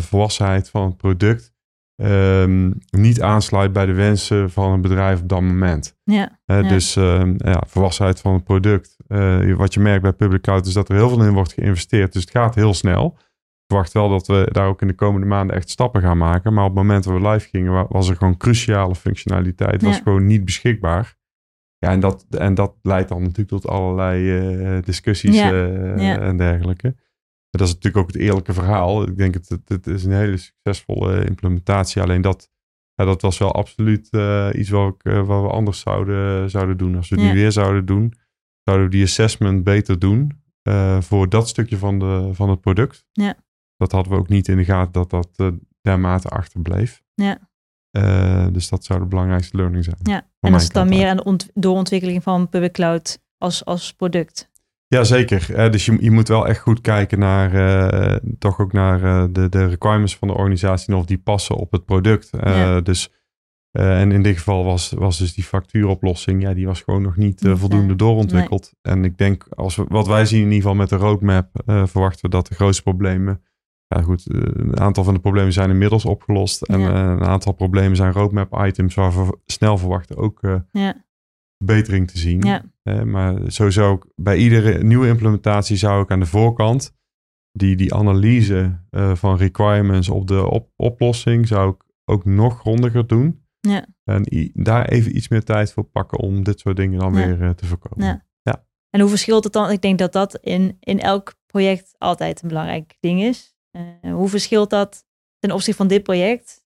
volwassenheid 0.00 0.70
van 0.70 0.86
het 0.86 0.96
product 0.96 1.52
ehm, 1.96 2.70
niet 2.90 3.22
aansluit 3.22 3.72
bij 3.72 3.86
de 3.86 3.92
wensen 3.94 4.50
van 4.50 4.72
een 4.72 4.80
bedrijf 4.80 5.20
op 5.20 5.28
dat 5.28 5.40
moment. 5.40 5.96
Ja. 6.04 6.38
Dus 6.46 6.96
ehm, 6.96 7.34
ja, 7.36 7.62
volwassenheid 7.66 8.20
van 8.20 8.34
het 8.34 8.44
product. 8.44 8.96
Eh, 9.06 9.52
wat 9.54 9.74
je 9.74 9.80
merkt 9.80 10.02
bij 10.02 10.12
public 10.12 10.40
cloud 10.42 10.66
is 10.66 10.72
dat 10.72 10.88
er 10.88 10.94
heel 10.94 11.08
veel 11.08 11.24
in 11.24 11.32
wordt 11.32 11.52
geïnvesteerd. 11.52 12.12
Dus 12.12 12.22
het 12.22 12.30
gaat 12.30 12.54
heel 12.54 12.74
snel. 12.74 13.14
Ik 13.16 13.78
verwacht 13.78 13.92
wel 13.92 14.08
dat 14.08 14.26
we 14.26 14.48
daar 14.52 14.66
ook 14.66 14.80
in 14.82 14.88
de 14.88 14.94
komende 14.94 15.26
maanden 15.26 15.56
echt 15.56 15.70
stappen 15.70 16.00
gaan 16.00 16.18
maken. 16.18 16.52
Maar 16.52 16.64
op 16.64 16.70
het 16.70 16.78
moment 16.78 17.04
dat 17.04 17.12
we 17.20 17.28
live 17.28 17.48
gingen, 17.48 17.72
wa- 17.72 17.86
was 17.88 18.08
er 18.08 18.16
gewoon 18.16 18.36
cruciale 18.36 18.94
functionaliteit. 18.94 19.82
Was 19.82 20.00
gewoon 20.02 20.26
niet 20.26 20.44
beschikbaar. 20.44 21.16
Ja, 21.78 21.90
en 21.90 22.00
dat, 22.00 22.26
en 22.30 22.54
dat 22.54 22.74
leidt 22.82 23.08
dan 23.08 23.20
natuurlijk 23.22 23.48
tot 23.48 23.66
allerlei 23.66 24.38
eh, 24.38 24.82
discussies 24.82 25.34
Ja, 25.36 25.50
eh, 25.50 25.96
ja. 25.96 26.18
en 26.20 26.36
dergelijke. 26.36 26.94
Dat 27.58 27.60
is 27.68 27.74
natuurlijk 27.74 27.96
ook 28.04 28.12
het 28.12 28.22
eerlijke 28.22 28.52
verhaal. 28.52 29.02
Ik 29.02 29.16
denk 29.16 29.34
het, 29.34 29.48
het, 29.48 29.68
het 29.68 29.86
is 29.86 30.04
een 30.04 30.12
hele 30.12 30.36
succesvolle 30.36 31.24
implementatie. 31.24 32.02
Alleen 32.02 32.20
dat, 32.22 32.50
ja, 32.94 33.04
dat 33.04 33.22
was 33.22 33.38
wel 33.38 33.52
absoluut 33.54 34.08
eh, 34.10 34.48
iets 34.54 34.70
wat, 34.70 34.94
ik, 34.94 35.04
eh, 35.12 35.26
wat 35.26 35.42
we 35.42 35.48
anders 35.48 35.80
zouden, 35.80 36.50
zouden 36.50 36.76
doen. 36.76 36.96
Als 36.96 37.08
we 37.08 37.14
het 37.16 37.24
Ja. 37.24 37.30
nu 37.32 37.38
weer 37.38 37.52
zouden 37.52 37.86
doen, 37.86 38.14
zouden 38.64 38.86
we 38.86 38.92
die 38.92 39.04
assessment 39.04 39.64
beter 39.64 39.98
doen 39.98 40.42
eh, 40.62 41.00
voor 41.00 41.28
dat 41.28 41.48
stukje 41.48 41.76
van, 41.78 41.98
de, 41.98 42.28
van 42.32 42.50
het 42.50 42.60
product. 42.60 43.06
Ja. 43.12 43.34
Dat 43.76 43.92
hadden 43.92 44.12
we 44.12 44.18
ook 44.18 44.28
niet 44.28 44.48
in 44.48 44.56
de 44.56 44.64
gaten 44.64 44.92
dat 44.92 45.10
dat 45.10 45.52
dermate 45.80 46.28
achterbleef. 46.28 47.02
Ja. 47.14 47.38
Dus 48.50 48.68
dat 48.68 48.84
zou 48.84 49.00
de 49.00 49.06
belangrijkste 49.06 49.56
learning 49.56 49.84
zijn. 49.84 49.96
ja. 50.02 50.26
En 50.40 50.52
dat 50.52 50.60
is 50.60 50.68
dan 50.68 50.88
meer 50.88 51.08
aan 51.08 51.16
de 51.16 51.24
ont- 51.24 51.50
doorontwikkeling 51.54 52.22
van 52.22 52.48
public 52.48 52.72
cloud 52.72 53.18
als, 53.38 53.64
als 53.64 53.92
product. 53.94 54.50
Ja, 54.92 55.04
zeker. 55.04 55.54
Eh, 55.54 55.70
dus 55.70 55.84
je, 55.84 55.96
je 56.00 56.10
moet 56.10 56.28
wel 56.28 56.48
echt 56.48 56.60
goed 56.60 56.80
kijken 56.80 57.18
naar, 57.18 57.54
eh, 57.54 58.16
toch 58.38 58.60
ook 58.60 58.72
naar 58.72 59.02
eh, 59.02 59.24
de, 59.30 59.48
de 59.48 59.66
requirements 59.66 60.16
van 60.16 60.28
de 60.28 60.34
organisatie 60.34 60.92
en 60.92 60.98
of 60.98 61.06
die 61.06 61.18
passen 61.18 61.56
op 61.56 61.72
het 61.72 61.84
product. 61.84 62.30
Ja. 62.44 62.80
Dus, 62.80 63.12
en 63.70 64.12
in 64.12 64.22
dit 64.22 64.36
geval 64.36 64.64
was, 64.64 64.90
was 64.90 65.18
dus 65.18 65.34
die 65.34 65.44
factuuroplossing, 65.44 66.42
ja, 66.42 66.54
die 66.54 66.66
was 66.66 66.80
gewoon 66.80 67.02
nog 67.02 67.16
niet 67.16 67.48
voldoende 67.54 67.96
doorontwikkeld. 67.96 68.72
En 68.82 69.04
ik 69.04 69.18
denk, 69.18 69.46
als 69.50 69.76
we, 69.76 69.84
wat 69.88 70.06
wij 70.06 70.26
zien 70.26 70.38
in 70.38 70.44
ieder 70.44 70.60
geval 70.60 70.74
met 70.74 70.88
de 70.88 70.96
roadmap, 70.96 71.48
verwachten 71.64 72.22
we 72.22 72.28
dat 72.28 72.46
de 72.46 72.54
grootste 72.54 72.82
problemen, 72.82 73.42
ja 73.86 74.02
goed, 74.02 74.24
een 74.34 74.80
aantal 74.80 75.04
van 75.04 75.14
de 75.14 75.20
problemen 75.20 75.52
zijn 75.52 75.70
inmiddels 75.70 76.04
opgelost. 76.04 76.62
En 76.62 76.80
Ja. 76.80 77.12
een 77.12 77.24
aantal 77.24 77.52
problemen 77.52 77.96
zijn 77.96 78.12
roadmap 78.12 78.64
items 78.66 78.94
waar 78.94 79.12
we 79.12 79.38
snel 79.46 79.78
verwachten 79.78 80.16
ook 80.16 80.40
Ja. 80.72 81.04
Verbetering 81.66 82.10
te 82.10 82.18
zien. 82.18 82.42
Ja. 82.42 82.64
Maar 83.04 83.38
sowieso 83.46 83.88
ook 83.90 84.06
bij 84.14 84.36
iedere 84.36 84.82
nieuwe 84.82 85.08
implementatie 85.08 85.76
zou 85.76 86.02
ik 86.02 86.10
aan 86.10 86.20
de 86.20 86.26
voorkant 86.26 86.94
die, 87.52 87.76
die 87.76 87.94
analyse 87.94 88.80
eh, 88.90 89.14
van 89.14 89.36
requirements 89.36 90.08
op 90.08 90.26
de 90.26 90.48
op- 90.48 90.70
oplossing 90.76 91.48
zou 91.48 91.72
ik 91.74 91.82
ook 92.04 92.24
nog 92.24 92.58
grondiger 92.58 93.06
doen. 93.06 93.44
Ja. 93.60 93.86
En 94.04 94.50
daar 94.54 94.88
even 94.88 95.16
iets 95.16 95.28
meer 95.28 95.44
tijd 95.44 95.72
voor 95.72 95.84
pakken 95.84 96.18
om 96.18 96.42
dit 96.44 96.60
soort 96.60 96.76
dingen 96.76 96.98
dan 96.98 97.14
Ja. 97.14 97.26
weer 97.26 97.42
eh, 97.42 97.50
te 97.50 97.66
voorkomen. 97.66 98.06
Ja. 98.06 98.64
En 98.90 99.00
hoe 99.00 99.08
verschilt 99.08 99.44
het 99.44 99.52
dan? 99.52 99.70
Ik 99.70 99.80
denk 99.82 99.98
dat 99.98 100.12
dat 100.12 100.34
in, 100.36 100.76
in 100.80 101.00
elk 101.00 101.34
project 101.46 101.94
altijd 101.98 102.42
een 102.42 102.48
belangrijk 102.48 102.96
ding 103.00 103.22
is. 103.22 103.54
Eh, 103.70 104.12
hoe 104.12 104.28
verschilt 104.28 104.70
dat 104.70 105.04
ten 105.38 105.50
opzichte 105.50 105.76
van 105.76 105.88
dit 105.88 106.02
project? 106.02 106.61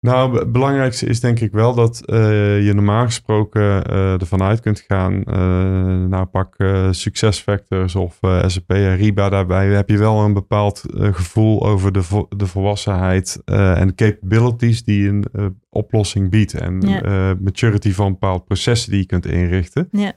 Nou, 0.00 0.38
het 0.38 0.52
belangrijkste 0.52 1.06
is 1.06 1.20
denk 1.20 1.40
ik 1.40 1.52
wel 1.52 1.74
dat 1.74 2.04
eh, 2.06 2.64
je 2.66 2.72
normaal 2.74 3.04
gesproken 3.04 3.84
eh, 3.84 4.20
ervan 4.20 4.42
uit 4.42 4.60
kunt 4.60 4.80
gaan. 4.86 5.24
eh, 5.24 6.04
nou, 6.08 6.24
pak 6.26 6.56
SuccessFactors 6.90 7.94
of 7.94 8.18
SAP 8.46 8.70
en 8.70 8.96
Riba. 8.96 9.28
Daarbij 9.28 9.66
heb 9.68 9.88
je 9.88 9.98
wel 9.98 10.20
een 10.24 10.32
bepaald 10.32 10.82
gevoel 10.96 11.66
over 11.66 11.92
de, 11.92 12.02
vo- 12.02 12.28
de 12.36 12.46
volwassenheid 12.46 13.42
en 13.44 13.86
de 13.86 13.94
capabilities 13.94 14.84
die 14.84 15.08
een 15.08 15.24
oplossing 15.70 16.30
biedt. 16.30 16.54
En 16.54 16.80
Ja. 16.80 17.34
maturity 17.40 17.92
van 17.92 18.12
bepaalde 18.12 18.44
processen 18.44 18.90
die 18.90 19.00
je 19.00 19.06
kunt 19.06 19.26
inrichten. 19.26 19.88
Ja. 19.90 20.12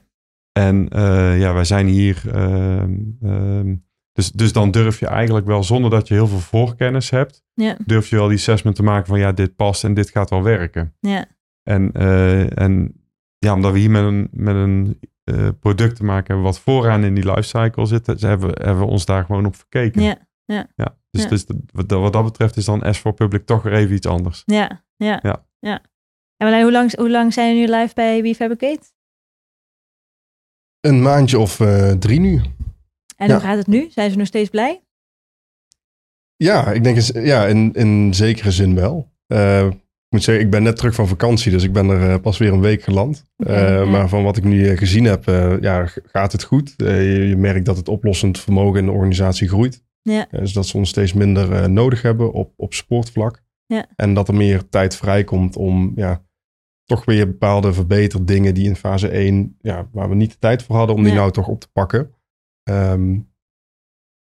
En 0.52 0.86
ja, 1.38 1.52
wij 1.54 1.64
zijn 1.64 1.86
hier. 1.86 2.22
ehm, 2.32 2.94
ehm, 3.22 3.74
dus, 4.12 4.32
dus 4.32 4.52
dan 4.52 4.70
durf 4.70 5.00
je 5.00 5.06
eigenlijk 5.06 5.46
wel, 5.46 5.64
zonder 5.64 5.90
dat 5.90 6.08
je 6.08 6.14
heel 6.14 6.26
veel 6.26 6.38
voorkennis 6.40 7.10
hebt, 7.10 7.42
Ja, 7.54 7.76
durf 7.86 8.08
je 8.08 8.16
wel 8.16 8.28
die 8.28 8.36
assessment 8.36 8.76
te 8.76 8.82
maken 8.82 9.06
van 9.06 9.18
ja, 9.18 9.32
dit 9.32 9.56
past 9.56 9.84
en 9.84 9.94
dit 9.94 10.10
gaat 10.10 10.30
wel 10.30 10.42
werken. 10.42 10.94
ja, 11.00 11.24
En, 11.62 11.92
eh, 11.92 12.58
en 12.58 12.94
ja, 13.38 13.54
omdat 13.54 13.72
we 13.72 13.78
hier 13.78 13.90
met 13.90 14.02
een, 14.04 14.28
met 14.32 14.54
een 14.54 14.98
eh, 15.24 15.48
product 15.60 15.96
te 15.96 16.04
maken 16.04 16.26
hebben 16.26 16.44
wat 16.44 16.58
vooraan 16.60 17.04
in 17.04 17.14
die 17.14 17.24
lifecycle 17.32 17.86
zit, 17.86 18.04
dus 18.04 18.22
hebben, 18.22 18.48
we- 18.54 18.64
hebben 18.64 18.84
we 18.84 18.90
ons 18.90 19.04
daar 19.04 19.24
gewoon 19.24 19.46
op 19.46 19.56
verkeken. 19.56 20.02
ja, 20.02 20.16
Ja, 20.44 20.68
dus, 21.10 21.22
Ja. 21.22 21.28
dus 21.28 21.46
dat- 21.46 21.56
wat, 21.72 21.88
dat- 21.88 22.00
wat 22.00 22.12
dat 22.12 22.24
betreft 22.24 22.56
is 22.56 22.64
dan 22.64 22.94
S 22.94 22.98
voor 22.98 23.12
Public 23.14 23.46
toch 23.46 23.62
weer 23.62 23.72
even 23.72 23.94
iets 23.94 24.06
anders. 24.06 24.42
ja, 24.46 24.84
ja. 24.96 25.18
Ja. 25.22 25.46
ja. 25.58 25.80
En 26.36 26.48
Marlijn, 26.48 26.62
hoe 26.62 26.72
lang, 26.72 26.96
hoe 26.96 27.10
lang 27.10 27.32
zijn 27.32 27.56
jullie 27.56 27.70
nu 27.74 27.76
live 27.80 27.94
bij 27.94 28.22
WeFabricate? 28.22 28.90
Een 30.80 31.02
maandje 31.02 31.38
of 31.38 31.60
eh, 31.60 31.90
drie 31.90 32.20
nu. 32.20 32.40
En 33.22 33.28
Ja. 33.28 33.34
hoe 33.34 33.42
gaat 33.42 33.58
het 33.58 33.66
nu? 33.66 33.86
Zijn 33.90 34.10
ze 34.10 34.16
nog 34.16 34.26
steeds 34.26 34.50
blij? 34.50 34.82
Ja, 36.36 36.72
ik 36.72 36.84
denk 36.84 36.98
ja, 37.00 37.46
in, 37.46 37.72
in 37.72 38.14
zekere 38.14 38.50
zin 38.50 38.74
wel. 38.74 39.12
Eh, 39.26 39.66
ik 39.66 40.08
moet 40.08 40.22
zeggen, 40.22 40.44
ik 40.44 40.50
ben 40.50 40.62
net 40.62 40.76
terug 40.76 40.94
van 40.94 41.08
vakantie, 41.08 41.50
dus 41.50 41.62
ik 41.62 41.72
ben 41.72 41.88
er 41.88 42.10
eh, 42.10 42.20
pas 42.20 42.38
weer 42.38 42.52
een 42.52 42.60
week 42.60 42.82
geland. 42.82 43.24
Eh, 43.36 43.68
ja. 43.68 43.84
Maar 43.84 44.08
van 44.08 44.22
wat 44.22 44.36
ik 44.36 44.44
nu 44.44 44.76
gezien 44.76 45.04
heb, 45.04 45.24
ja, 45.60 45.86
gaat 45.86 46.32
het 46.32 46.42
goed. 46.42 46.74
Je, 46.76 47.26
je 47.28 47.36
merkt 47.36 47.66
dat 47.66 47.76
het 47.76 47.88
oplossend 47.88 48.40
vermogen 48.40 48.78
in 48.78 48.86
de 48.86 48.92
organisatie 48.92 49.48
groeit. 49.48 49.82
Ja. 50.02 50.26
Dus 50.30 50.52
dat 50.52 50.66
ze 50.66 50.76
ons 50.76 50.88
steeds 50.88 51.12
minder 51.12 51.70
nodig 51.70 52.02
hebben 52.02 52.32
op, 52.32 52.52
op 52.56 52.74
sportvlak. 52.74 53.42
Ja. 53.66 53.86
En 53.96 54.14
dat 54.14 54.28
er 54.28 54.34
meer 54.34 54.68
tijd 54.68 54.96
vrijkomt 54.96 55.56
om 55.56 55.92
ja, 55.96 56.22
toch 56.84 57.04
weer 57.04 57.26
bepaalde 57.26 57.72
verbeterd 57.72 58.26
dingen 58.28 58.54
die 58.54 58.68
in 58.68 58.76
fase 58.76 59.08
1, 59.08 59.56
ja, 59.60 59.88
waar 59.92 60.08
we 60.08 60.14
niet 60.14 60.30
de 60.30 60.38
tijd 60.38 60.62
voor 60.62 60.76
hadden, 60.76 60.96
om 60.96 61.02
die 61.02 61.12
nou 61.12 61.30
toch 61.30 61.48
op 61.48 61.60
te 61.60 61.68
pakken. 61.72 62.14
Ehm, 62.62 63.12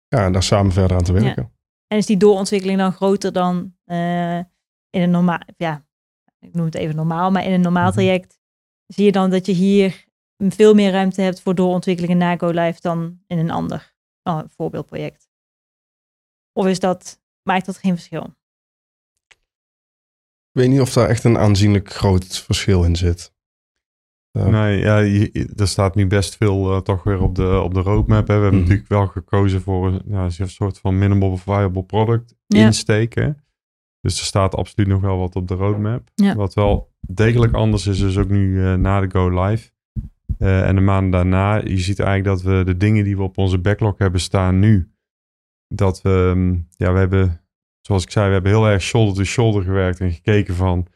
ja, 0.09 0.25
en 0.25 0.33
daar 0.33 0.43
samen 0.43 0.73
verder 0.73 0.97
aan 0.97 1.03
te 1.05 1.13
Ja. 1.13 1.21
werken. 1.21 1.53
En 1.87 1.99
is 1.99 2.07
die 2.07 2.17
doorontwikkeling 2.17 2.79
dan 2.79 2.93
groter 2.93 3.33
dan 3.33 3.77
eh, 3.85 4.39
in 4.91 5.03
een 5.03 5.11
normaal, 5.11 5.41
ja, 5.57 5.87
ik 6.39 6.55
noem 6.55 6.65
het 6.65 6.75
even 6.75 6.97
normaal, 6.97 7.31
maar 7.31 7.45
in 7.45 7.53
een 7.53 7.61
normaal 7.61 7.85
Mhm. 7.87 7.93
traject 7.93 8.39
zie 8.87 9.05
je 9.05 9.13
dan 9.13 9.31
dat 9.31 9.47
je 9.47 9.53
hier 9.53 10.05
veel 10.39 10.75
meer 10.75 10.91
ruimte 10.91 11.23
hebt 11.23 11.41
voor 11.41 11.55
doorontwikkelingen 11.55 12.19
na 12.19 12.37
Go 12.37 12.49
Live 12.51 12.81
dan 12.81 13.23
in 13.27 13.39
een 13.39 13.51
ander 13.51 13.95
oh, 14.23 14.41
voorbeeldproject? 14.49 15.29
Of 16.53 16.67
is 16.67 16.81
dat, 16.81 17.21
maakt 17.43 17.67
dat 17.67 17.79
geen 17.79 17.95
verschil? 17.95 18.35
Ik 20.53 20.63
weet 20.63 20.69
niet 20.69 20.81
of 20.81 20.93
daar 20.93 21.09
echt 21.09 21.25
een 21.25 21.39
aanzienlijk 21.39 21.93
groot 21.93 22.39
verschil 22.39 22.85
in 22.85 22.97
zit. 22.97 23.35
Ja. 24.37 24.49
Nee, 24.49 24.79
ja, 24.79 24.99
je- 24.99 25.31
je- 25.33 25.53
er 25.57 25.69
staat 25.69 25.95
nu 25.95 26.07
best 26.07 26.37
veel 26.37 26.73
eh, 26.75 26.81
toch 26.81 27.03
weer 27.03 27.21
op 27.21 27.35
de, 27.35 27.61
op 27.65 27.75
de 27.75 27.81
roadmap. 27.81 28.27
Hè. 28.29 28.37
We 28.37 28.43
hebben 28.43 28.51
Mhm. 28.51 28.61
natuurlijk 28.61 28.89
wel 28.89 29.07
gekozen 29.07 29.61
voor 29.61 29.87
een, 29.87 30.03
ja, 30.07 30.25
een 30.39 30.49
soort 30.49 30.79
van 30.79 30.99
minimal 30.99 31.37
viable 31.37 31.83
product 31.85 32.35
Ja. 32.47 32.65
insteken. 32.67 33.41
Dus 34.01 34.19
er 34.19 34.25
staat 34.25 34.55
absoluut 34.55 34.89
nog 34.89 35.01
wel 35.01 35.19
wat 35.19 35.37
op 35.37 35.49
de 35.49 35.55
roadmap. 35.55 36.09
Ja. 36.15 36.35
Wat 36.35 36.55
wel 36.55 36.93
degelijk 37.01 37.53
anders 37.55 37.87
is, 37.87 38.01
is 38.01 38.19
ook 38.19 38.29
nu 38.29 38.65
eh, 38.65 38.75
na 38.75 39.01
de 39.01 39.11
go 39.11 39.45
live. 39.45 39.71
Eh, 40.39 40.69
en 40.69 40.75
de 40.75 40.81
maanden 40.81 41.11
daarna, 41.11 41.57
je 41.57 41.79
ziet 41.79 41.99
eigenlijk 42.01 42.43
dat 42.43 42.53
we 42.53 42.65
de 42.65 42.77
dingen 42.77 43.05
die 43.05 43.17
we 43.17 43.23
op 43.23 43.39
onze 43.39 43.59
backlog 43.59 43.99
hebben 43.99 44.21
staan 44.21 44.59
nu, 44.59 44.91
dat 45.69 46.03
we, 46.03 46.33
ehm, 46.35 46.55
ja, 46.77 46.93
we 46.93 46.99
hebben, 46.99 47.41
zoals 47.81 48.03
ik 48.03 48.11
zei, 48.11 48.27
we 48.27 48.33
hebben 48.33 48.51
heel 48.53 48.67
erg 48.69 48.83
shoulder 48.83 49.15
to 49.15 49.25
shoulder 49.25 49.63
gewerkt 49.63 50.01
en 50.01 50.13
gekeken 50.13 50.55
van, 50.55 50.87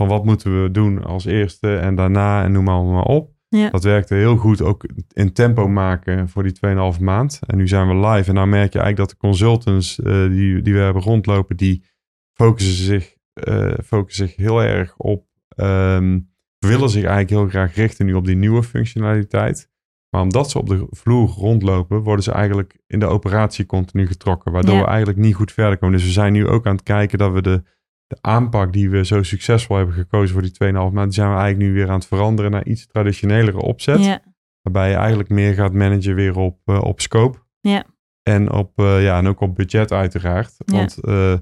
van 0.00 0.08
wat 0.08 0.24
moeten 0.24 0.62
we 0.62 0.70
doen 0.70 1.04
als 1.04 1.24
eerste 1.24 1.76
en 1.76 1.94
daarna 1.94 2.44
en 2.44 2.52
noem 2.52 2.64
maar, 2.64 2.84
maar 2.84 3.02
op. 3.02 3.30
Ja. 3.48 3.70
Dat 3.70 3.84
werkte 3.84 4.14
heel 4.14 4.36
goed 4.36 4.62
ook 4.62 4.84
in 5.12 5.32
tempo 5.32 5.68
maken 5.68 6.28
voor 6.28 6.42
die 6.42 6.52
2,5 6.96 7.00
maand. 7.00 7.40
En 7.46 7.56
nu 7.56 7.68
zijn 7.68 7.88
we 7.88 8.08
live 8.08 8.28
en 8.28 8.34
nou 8.34 8.46
merk 8.46 8.72
je 8.72 8.78
eigenlijk 8.78 8.96
dat 8.96 9.10
de 9.10 9.26
consultants 9.26 10.00
eh, 10.00 10.28
die, 10.28 10.62
die 10.62 10.74
we 10.74 10.80
hebben 10.80 11.02
rondlopen, 11.02 11.56
die 11.56 11.84
focussen 12.32 12.84
zich, 12.84 13.14
eh, 13.32 13.72
focussen 13.84 14.26
zich 14.28 14.36
heel 14.36 14.62
erg 14.62 14.96
op, 14.96 15.26
ehm, 15.48 16.18
willen 16.58 16.90
zich 16.90 17.04
eigenlijk 17.04 17.30
heel 17.30 17.48
graag 17.48 17.74
richten 17.74 18.06
nu 18.06 18.14
op 18.14 18.26
die 18.26 18.36
nieuwe 18.36 18.62
functionaliteit. 18.62 19.70
Maar 20.10 20.22
omdat 20.22 20.50
ze 20.50 20.58
op 20.58 20.68
de 20.68 20.86
vloer 20.90 21.28
rondlopen, 21.28 21.98
worden 22.02 22.24
ze 22.24 22.32
eigenlijk 22.32 22.78
in 22.86 22.98
de 22.98 23.06
operatie 23.06 23.66
continu 23.66 24.06
getrokken. 24.06 24.52
Waardoor 24.52 24.74
Ja. 24.74 24.80
we 24.80 24.86
eigenlijk 24.86 25.18
niet 25.18 25.34
goed 25.34 25.52
verder 25.52 25.78
komen. 25.78 25.96
Dus 25.96 26.06
we 26.06 26.12
zijn 26.12 26.32
nu 26.32 26.46
ook 26.46 26.66
aan 26.66 26.74
het 26.74 26.82
kijken 26.82 27.18
dat 27.18 27.32
we 27.32 27.42
de, 27.42 27.62
de 28.10 28.18
aanpak 28.20 28.72
die 28.72 28.90
we 28.90 29.04
zo 29.04 29.22
succesvol 29.22 29.76
hebben 29.76 29.94
gekozen 29.94 30.32
voor 30.32 30.42
die 30.42 30.52
2,5 30.52 30.72
maand, 30.72 31.04
die 31.04 31.12
zijn 31.12 31.30
we 31.30 31.38
eigenlijk 31.38 31.58
nu 31.58 31.72
weer 31.72 31.88
aan 31.88 31.98
het 31.98 32.06
veranderen 32.06 32.50
naar 32.50 32.66
iets 32.66 32.86
traditionelere 32.86 33.58
opzet. 33.58 34.04
Ja, 34.04 34.20
Waarbij 34.62 34.88
je 34.90 34.96
eigenlijk 34.96 35.28
meer 35.28 35.54
gaat 35.54 35.72
managen 35.72 36.14
weer 36.14 36.36
op, 36.36 36.58
eh, 36.64 36.80
op 36.82 37.00
scope. 37.00 37.38
Ja. 37.60 37.84
En, 38.22 38.52
op, 38.52 38.72
eh, 38.78 39.02
ja, 39.02 39.18
en 39.18 39.26
ook 39.28 39.40
op 39.40 39.54
budget 39.54 39.92
uiteraard. 39.92 40.54
Ja. 40.64 40.76
Want 40.76 40.98
eh, 41.04 41.34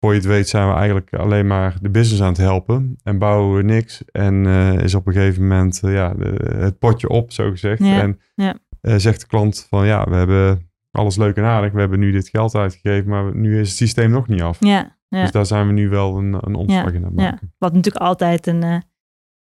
voor 0.00 0.10
je 0.12 0.18
het 0.18 0.28
weet 0.28 0.48
zijn 0.48 0.68
we 0.68 0.74
eigenlijk 0.74 1.14
alleen 1.14 1.46
maar 1.46 1.76
de 1.80 1.90
business 1.90 2.22
aan 2.22 2.28
het 2.28 2.36
helpen. 2.36 2.96
En 3.02 3.18
bouwen 3.18 3.56
we 3.56 3.62
niks. 3.62 4.04
En 4.04 4.46
is 4.80 4.94
op 4.94 5.06
een 5.06 5.12
gegeven 5.12 5.42
moment 5.42 5.80
ja, 5.82 6.14
de- 6.14 6.54
het 6.58 6.78
potje 6.78 7.08
op, 7.08 7.32
zo 7.32 7.50
gezegd. 7.50 7.80
En 7.80 8.20
ja. 8.34 8.56
zegt 8.80 9.20
de 9.20 9.26
klant 9.26 9.66
van 9.68 9.86
ja, 9.86 10.04
we 10.04 10.14
hebben 10.14 10.70
alles 10.90 11.16
leuk 11.16 11.36
en 11.36 11.44
aardig. 11.44 11.72
We 11.72 11.80
hebben 11.80 11.98
nu 11.98 12.10
dit 12.10 12.28
geld 12.28 12.54
uitgegeven, 12.54 13.10
maar 13.10 13.36
nu 13.36 13.60
is 13.60 13.68
het 13.68 13.76
systeem 13.76 14.10
nog 14.10 14.28
niet 14.28 14.42
af. 14.42 14.56
ja, 14.60 14.93
ja. 15.08 15.22
Dus 15.22 15.30
daar 15.30 15.46
zijn 15.46 15.66
we 15.66 15.72
nu 15.72 15.88
wel 15.88 16.16
een, 16.16 16.36
een 16.40 16.54
omslag 16.54 16.92
in 16.92 17.04
aan 17.04 17.10
het 17.10 17.20
ja. 17.20 17.30
maken. 17.30 17.54
Wat 17.58 17.72
natuurlijk 17.72 18.04
altijd 18.04 18.46
een, 18.46 18.62
eh, 18.62 18.76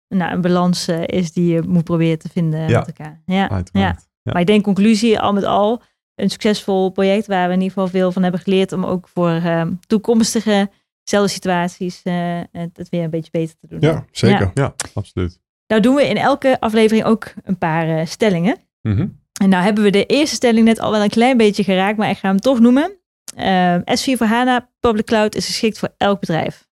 nou, 0.09 0.33
een 0.33 0.41
balans 0.41 0.89
eh, 0.89 1.03
is 1.07 1.33
die 1.33 1.53
je 1.53 1.63
moet 1.63 1.85
proberen 1.85 2.19
te 2.19 2.29
vinden 2.29 2.69
Ja. 2.69 2.79
met 2.79 2.87
elkaar. 2.87 3.23
Ja, 3.27 3.63
ja. 3.73 3.97
Maar 4.23 4.41
ik 4.41 4.47
denk 4.47 4.65
conclusie, 4.65 5.21
al 5.21 5.33
met 5.33 5.45
al, 5.45 5.83
een 6.15 6.31
succesvol 6.31 6.91
project 6.91 7.27
waar 7.27 7.49
we 7.49 7.55
in 7.55 7.61
ieder 7.61 7.73
geval 7.73 7.89
veel 7.89 8.13
van 8.13 8.23
hebben 8.23 8.41
geleerd 8.41 8.73
om 8.73 8.85
ook 8.85 9.09
voor 9.09 9.31
ehm, 9.31 9.73
toekomstige 9.87 10.71
zelfde 11.03 11.33
situaties 11.33 12.03
eh, 12.03 12.41
het, 12.53 12.77
het 12.77 12.89
weer 12.89 13.03
een 13.03 13.11
beetje 13.11 13.31
beter 13.31 13.57
te 13.61 13.67
doen. 13.67 13.81
Ja, 13.81 14.05
zeker. 14.11 14.51
Ja, 14.55 14.75
absoluut. 14.95 15.41
Nou 15.67 15.83
doen 15.83 15.95
we 15.95 16.09
in 16.09 16.17
elke 16.17 16.61
aflevering 16.61 17.05
ook 17.05 17.33
een 17.45 17.59
paar 17.59 18.07
stellingen. 18.07 18.57
Mhm. 18.83 19.09
En 19.41 19.49
nou 19.49 19.65
hebben 19.65 19.85
we 19.85 19.91
de 19.91 20.07
eerste 20.07 20.35
stelling 20.35 20.65
net 20.65 20.81
al 20.81 20.91
wel 20.91 21.03
een 21.03 21.09
klein 21.09 21.37
beetje 21.37 21.65
geraakt, 21.65 21.99
maar 21.99 22.11
ik 22.11 22.19
ga 22.19 22.29
hem 22.29 22.41
toch 22.41 22.61
noemen. 22.61 23.00
Eh, 23.37 23.77
S4 23.77 24.17
voor 24.17 24.27
HANA 24.27 24.71
Public 24.81 25.05
Cloud 25.05 25.35
is 25.35 25.47
geschikt 25.47 25.79
voor 25.79 25.95
elk 25.97 26.21
bedrijf. 26.21 26.69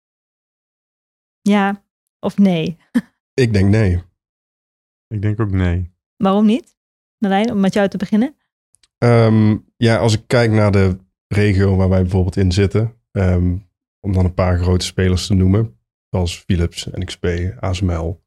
Ja 1.42 1.84
of 2.20 2.38
nee? 2.38 2.78
Ik 3.44 3.54
denk 3.54 3.70
nee. 3.70 4.02
Ik 5.08 5.22
denk 5.22 5.40
ook 5.40 5.52
nee. 5.52 5.92
Waarom 6.18 6.46
niet? 6.46 6.76
Marlijn, 7.18 7.52
om 7.52 7.60
met 7.60 7.74
jou 7.74 7.88
te 7.88 7.98
beginnen. 7.98 8.36
Ehm, 8.98 9.58
ja, 9.78 9.98
als 9.98 10.14
ik 10.14 10.24
kijk 10.28 10.52
naar 10.52 10.72
de 10.72 10.98
regio 11.28 11.76
waar 11.76 11.90
wij 11.90 12.02
bijvoorbeeld 12.02 12.38
in 12.38 12.52
zitten, 12.52 12.94
ehm, 13.12 13.58
om 14.00 14.14
dan 14.14 14.26
een 14.26 14.34
paar 14.34 14.60
grote 14.60 14.86
spelers 14.86 15.28
te 15.28 15.34
noemen, 15.34 15.80
zoals 16.10 16.40
Philips, 16.40 16.86
NXP, 16.86 17.26
ASML, 17.60 18.24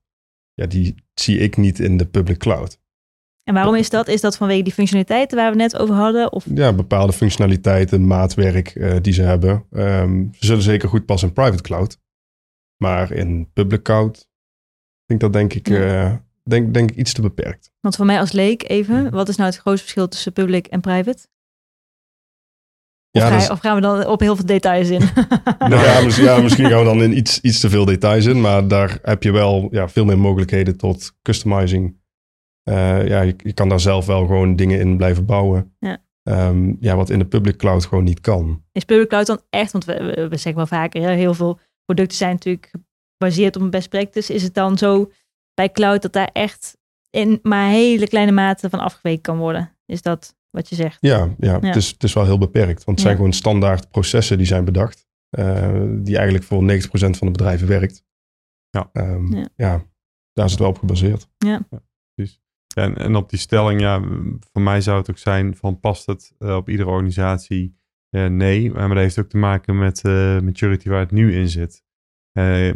ja, 0.55 0.67
die 0.67 0.95
zie 1.15 1.39
ik 1.39 1.57
niet 1.57 1.79
in 1.79 1.97
de 1.97 2.07
public 2.07 2.39
cloud. 2.39 2.81
En 3.49 3.55
waarom 3.55 3.75
is 3.75 3.91
dat? 3.91 4.09
Is 4.09 4.21
dat 4.21 4.37
vanwege 4.37 4.63
die 4.63 4.73
functionaliteiten 4.73 5.37
waar 5.37 5.51
we 5.51 5.57
net 5.57 5.79
over 5.79 5.95
hadden? 5.95 6.33
Of 6.33 6.45
Ja, 6.55 6.73
bepaalde 6.73 7.13
functionaliteiten, 7.13 8.07
maatwerk 8.07 8.69
eh, 8.69 8.97
die 9.03 9.13
ze 9.13 9.23
hebben. 9.23 9.65
Ehm, 9.71 10.25
ze 10.33 10.47
zullen 10.47 10.63
zeker 10.63 10.89
goed 10.89 11.07
passen 11.07 11.29
in 11.29 11.35
private 11.35 11.63
cloud, 11.63 11.99
maar 12.77 13.13
in 13.13 13.51
public 13.53 13.83
cloud 13.83 14.17
vind 14.17 14.27
ik 15.07 15.21
dat 15.21 15.33
denk 15.33 15.53
ik, 15.55 15.69
Ja. 15.69 16.05
eh, 16.11 16.15
denk, 16.43 16.75
denk 16.75 16.91
ik 16.91 16.97
iets 16.97 17.13
te 17.13 17.21
beperkt. 17.21 17.71
Want 17.81 17.97
voor 17.97 18.07
mij 18.07 18.19
als 18.21 18.33
leek 18.33 18.69
even, 18.69 19.11
wat 19.11 19.29
is 19.29 19.37
nou 19.37 19.51
het 19.51 19.59
grootste 19.59 19.83
verschil 19.83 20.09
tussen 20.09 20.33
public 20.33 20.67
en 20.67 20.81
private? 20.81 21.27
Of, 23.11 23.23
Ja, 23.23 23.39
ga 23.41 23.53
of 23.53 23.59
gaan 23.61 23.75
we 23.75 23.81
dan 23.81 24.07
op 24.07 24.21
heel 24.21 24.37
veel 24.37 24.47
details 24.47 24.89
in? 24.89 25.01
Nou 25.59 25.85
ja, 25.85 26.01
misschien, 26.05 26.25
ja, 26.25 26.41
misschien 26.41 26.69
gaan 26.69 26.79
we 26.79 26.85
dan 26.85 27.03
in 27.03 27.17
iets, 27.17 27.41
iets 27.41 27.61
te 27.61 27.71
veel 27.71 27.85
details 27.85 28.25
in. 28.25 28.41
Maar 28.41 28.69
daar 28.69 28.99
heb 29.03 29.23
je 29.23 29.31
wel 29.33 29.69
ja, 29.71 29.89
veel 29.89 30.05
meer 30.05 30.19
mogelijkheden 30.19 30.77
tot 30.77 31.13
customizing. 31.23 31.97
Eh, 32.69 33.07
ja, 33.09 33.21
je, 33.21 33.35
je 33.37 33.53
kan 33.53 33.69
daar 33.69 33.81
zelf 33.81 34.07
wel 34.07 34.27
gewoon 34.27 34.57
dingen 34.57 34.81
in 34.81 34.97
blijven 34.97 35.25
bouwen. 35.25 35.75
Ja. 35.79 35.99
Ehm, 36.23 36.75
ja, 36.81 36.97
wat 36.97 37.11
in 37.11 37.19
de 37.19 37.27
public 37.27 37.57
cloud 37.57 37.85
gewoon 37.85 38.05
niet 38.05 38.21
kan. 38.21 38.65
Is 38.73 38.85
public 38.85 39.09
cloud 39.09 39.27
dan 39.27 39.41
echt, 39.51 39.73
want 39.73 39.85
we, 39.85 39.95
we, 40.05 40.29
we 40.29 40.37
zeggen 40.37 40.55
wel 40.55 40.67
vaker, 40.67 41.03
heel 41.03 41.35
veel 41.35 41.59
producten 41.85 42.17
zijn 42.17 42.31
natuurlijk 42.33 42.71
gebaseerd 43.19 43.57
op 43.57 43.63
een 43.63 43.71
best 43.71 43.89
practice. 43.89 44.35
Is 44.35 44.43
het 44.43 44.55
dan 44.55 44.79
zo 44.79 45.11
bij 45.55 45.71
cloud 45.73 46.03
dat 46.03 46.13
daar 46.13 46.31
echt 46.33 46.77
in 47.11 47.39
maar 47.43 47.69
hele 47.71 48.09
kleine 48.09 48.33
mate 48.33 48.71
van 48.71 48.81
afgeweken 48.81 49.23
kan 49.23 49.39
worden? 49.39 49.77
Is 49.87 50.03
dat 50.03 50.37
wat 50.51 50.69
je 50.69 50.75
zegt? 50.75 50.97
Ja, 51.01 51.35
ja, 51.39 51.61
Het, 51.61 51.77
is, 51.77 51.89
het 51.91 52.03
is 52.03 52.13
wel 52.13 52.25
heel 52.25 52.39
beperkt. 52.39 52.85
Want 52.85 52.87
het 52.87 53.01
zijn 53.01 53.11
Ja. 53.11 53.17
gewoon 53.17 53.33
standaard 53.33 53.91
processen 53.91 54.37
die 54.39 54.47
zijn 54.47 54.65
bedacht. 54.65 55.05
eh, 55.31 55.83
die 55.89 56.15
eigenlijk 56.17 56.45
voor 56.45 56.63
90% 56.63 57.17
van 57.17 57.27
de 57.27 57.33
bedrijven 57.33 57.69
werkt. 57.69 58.05
Ja. 58.71 58.89
Ehm, 58.93 59.37
Ja. 59.37 59.49
ja, 59.57 59.85
daar 60.33 60.45
is 60.45 60.51
het 60.51 60.61
wel 60.61 60.69
op 60.71 60.79
gebaseerd. 60.79 61.29
En, 62.77 62.97
en 62.97 63.17
op 63.17 63.31
die 63.31 63.39
stelling, 63.39 63.81
ja, 63.81 64.03
voor 64.53 64.63
mij 64.63 64.81
zou 64.81 64.99
het 64.99 65.11
ook 65.11 65.19
zijn 65.19 65.57
van 65.57 65.81
past 65.81 66.07
het 66.07 66.35
eh, 66.39 66.57
op 66.57 66.69
iedere 66.69 66.89
organisatie? 66.89 67.77
Eh, 68.11 68.27
nee, 68.27 68.71
maar 68.71 68.89
dat 68.89 68.97
heeft 68.97 69.19
ook 69.19 69.29
te 69.29 69.37
maken 69.37 69.79
met 69.79 70.05
eh 70.05 70.41
maturity 70.41 70.89
waar 70.89 71.01
het 71.01 71.11
nu 71.11 71.35
in 71.35 71.49
zit. 71.49 71.85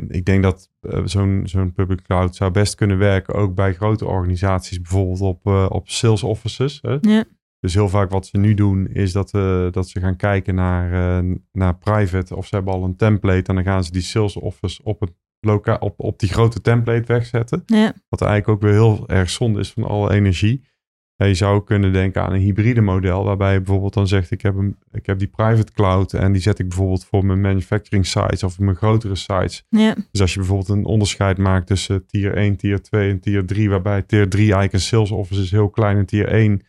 Ik 0.08 0.24
denk 0.24 0.42
dat 0.42 0.70
zo'n 1.04 1.42
zo'n 1.44 1.72
public 1.72 2.02
cloud 2.02 2.36
zou 2.36 2.50
best 2.50 2.74
kunnen 2.74 2.98
werken 2.98 3.34
ook 3.34 3.54
bij 3.54 3.74
grote 3.74 4.06
organisaties, 4.06 4.80
bijvoorbeeld 4.80 5.20
op, 5.20 5.46
op 5.72 5.88
sales 5.88 6.22
offices. 6.22 6.78
Hè? 6.82 6.96
Ja. 7.00 7.24
Dus 7.58 7.74
heel 7.74 7.88
vaak 7.88 8.10
wat 8.10 8.26
ze 8.26 8.38
nu 8.38 8.54
doen 8.54 8.88
is 8.88 9.12
dat, 9.12 9.30
dat 9.72 9.88
ze 9.88 10.00
gaan 10.00 10.16
kijken 10.16 10.54
naar, 10.54 11.22
naar 11.52 11.78
private 11.78 12.36
of 12.36 12.46
ze 12.46 12.54
hebben 12.54 12.74
al 12.74 12.84
een 12.84 12.96
template 12.96 13.48
en 13.48 13.54
dan 13.54 13.64
gaan 13.64 13.84
ze 13.84 13.92
die 13.92 14.02
sales 14.02 14.36
office 14.36 14.80
op, 14.82 15.00
het 15.00 15.12
loka 15.40 15.76
op, 15.80 15.94
op 16.00 16.18
die 16.18 16.28
grote 16.28 16.60
template 16.60 17.06
wegzetten. 17.06 17.62
Ja, 17.66 17.92
Wat 18.08 18.20
eigenlijk 18.22 18.48
ook 18.50 18.60
weer 18.70 18.80
heel 18.80 19.08
erg 19.08 19.30
zonde 19.30 19.60
is 19.60 19.72
van 19.72 19.84
alle 19.84 20.12
energie. 20.12 20.68
Ja, 21.16 21.26
je 21.26 21.34
zou 21.34 21.64
kunnen 21.64 21.92
denken 21.92 22.22
aan 22.22 22.32
een 22.32 22.40
hybride 22.40 22.80
model, 22.80 23.24
waarbij 23.24 23.52
je 23.52 23.58
bijvoorbeeld 23.60 23.94
dan 23.94 24.06
zegt: 24.08 24.30
ik 24.30 24.40
heb, 24.42 24.56
een, 24.56 24.76
ik 24.90 25.06
heb 25.06 25.18
die 25.18 25.28
private 25.28 25.72
cloud 25.72 26.12
en 26.12 26.32
die 26.32 26.42
zet 26.42 26.58
ik 26.58 26.68
bijvoorbeeld 26.68 27.04
voor 27.04 27.24
mijn 27.24 27.40
manufacturing 27.40 28.06
sites 28.06 28.42
of 28.42 28.58
mijn 28.58 28.76
grotere 28.76 29.14
sites. 29.14 29.64
ja, 29.68 29.94
Dus 30.10 30.20
als 30.20 30.32
je 30.32 30.38
bijvoorbeeld 30.38 30.68
een 30.68 30.84
onderscheid 30.84 31.38
maakt 31.38 31.66
tussen 31.66 32.06
tier 32.06 32.34
1, 32.34 32.56
tier 32.56 32.82
2 32.82 33.10
en 33.10 33.20
tier 33.20 33.46
3, 33.46 33.70
waarbij 33.70 34.02
tier 34.02 34.28
3 34.28 34.42
eigenlijk 34.42 34.72
een 34.72 34.80
sales 34.80 35.10
office 35.10 35.40
is 35.42 35.50
heel 35.50 35.70
klein 35.70 35.96
en 35.96 36.06
tier 36.06 36.28
1 36.28 36.60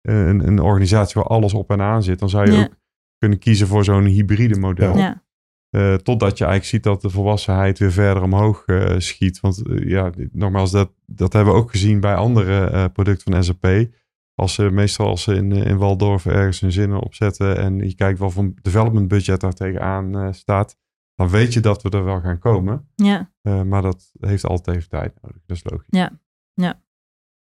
eh, 0.00 0.26
een, 0.26 0.46
een 0.46 0.60
organisatie 0.60 1.14
waar 1.20 1.30
alles 1.30 1.54
op 1.54 1.70
en 1.70 1.80
aan 1.80 2.02
zit, 2.02 2.18
dan 2.18 2.28
zou 2.28 2.46
je 2.46 2.52
Ja. 2.52 2.60
ook 2.62 2.76
kunnen 3.18 3.38
kiezen 3.38 3.66
voor 3.66 3.84
zo'n 3.84 4.04
hybride 4.04 4.58
model. 4.58 4.96
ja, 4.96 5.22
Eh, 5.70 5.94
totdat 5.94 6.38
je 6.38 6.44
eigenlijk 6.44 6.64
ziet 6.64 6.82
dat 6.82 7.00
de 7.00 7.10
volwassenheid 7.10 7.78
weer 7.78 7.92
verder 7.92 8.22
omhoog 8.22 8.64
eh, 8.66 8.94
schiet. 8.98 9.40
Want 9.40 9.66
eh, 9.68 9.88
ja, 9.88 10.10
nogmaals, 10.32 10.70
dat, 10.70 10.90
dat 11.06 11.32
hebben 11.32 11.54
we 11.54 11.60
ook 11.60 11.70
gezien 11.70 12.00
bij 12.00 12.14
andere 12.14 12.88
producten 12.90 13.32
van 13.32 13.44
SAP. 13.44 13.88
Als 14.34 14.54
ze 14.54 14.70
meestal 14.70 15.06
als 15.06 15.22
ze 15.22 15.34
in, 15.34 15.52
in 15.52 15.76
Waldorf 15.76 16.26
ergens 16.26 16.60
hun 16.60 16.72
zinnen 16.72 17.00
opzetten 17.00 17.56
en 17.56 17.78
je 17.78 17.94
kijkt 17.94 18.18
wat 18.18 18.32
voor 18.32 18.52
development 18.62 19.08
budget 19.08 19.40
daar 19.40 19.52
tegenaan 19.52 20.34
staat, 20.34 20.76
dan 21.14 21.28
weet 21.28 21.52
je 21.52 21.60
dat 21.60 21.82
we 21.82 21.90
er 21.90 22.04
wel 22.04 22.20
gaan 22.20 22.38
komen. 22.38 22.88
ja. 22.94 23.30
Maar 23.64 23.82
dat 23.82 24.12
heeft 24.20 24.46
altijd 24.46 24.76
even 24.76 24.88
tijd 24.88 25.12
nodig. 25.22 25.42
Dat 25.46 25.56
is 25.56 25.64
logisch. 25.64 25.86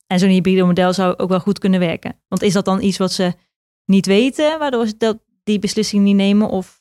En 0.08 0.20
zo'n 0.20 0.30
hybride 0.30 0.64
model 0.64 0.94
zou 0.94 1.18
ook 1.18 1.30
wel 1.30 1.40
goed 1.40 1.60
kunnen 1.60 1.80
werken. 1.80 2.20
Want 2.28 2.42
is 2.42 2.54
dat 2.54 2.66
dan 2.66 2.82
iets 2.82 2.98
wat 2.98 3.12
ze 3.12 3.34
niet 3.86 4.06
weten, 4.06 4.60
waardoor 4.60 4.88
ze 4.88 4.98
dat, 4.98 5.20
die 5.44 5.60
beslissing 5.60 6.04
niet 6.04 6.16
nemen? 6.16 6.50
Of 6.50 6.79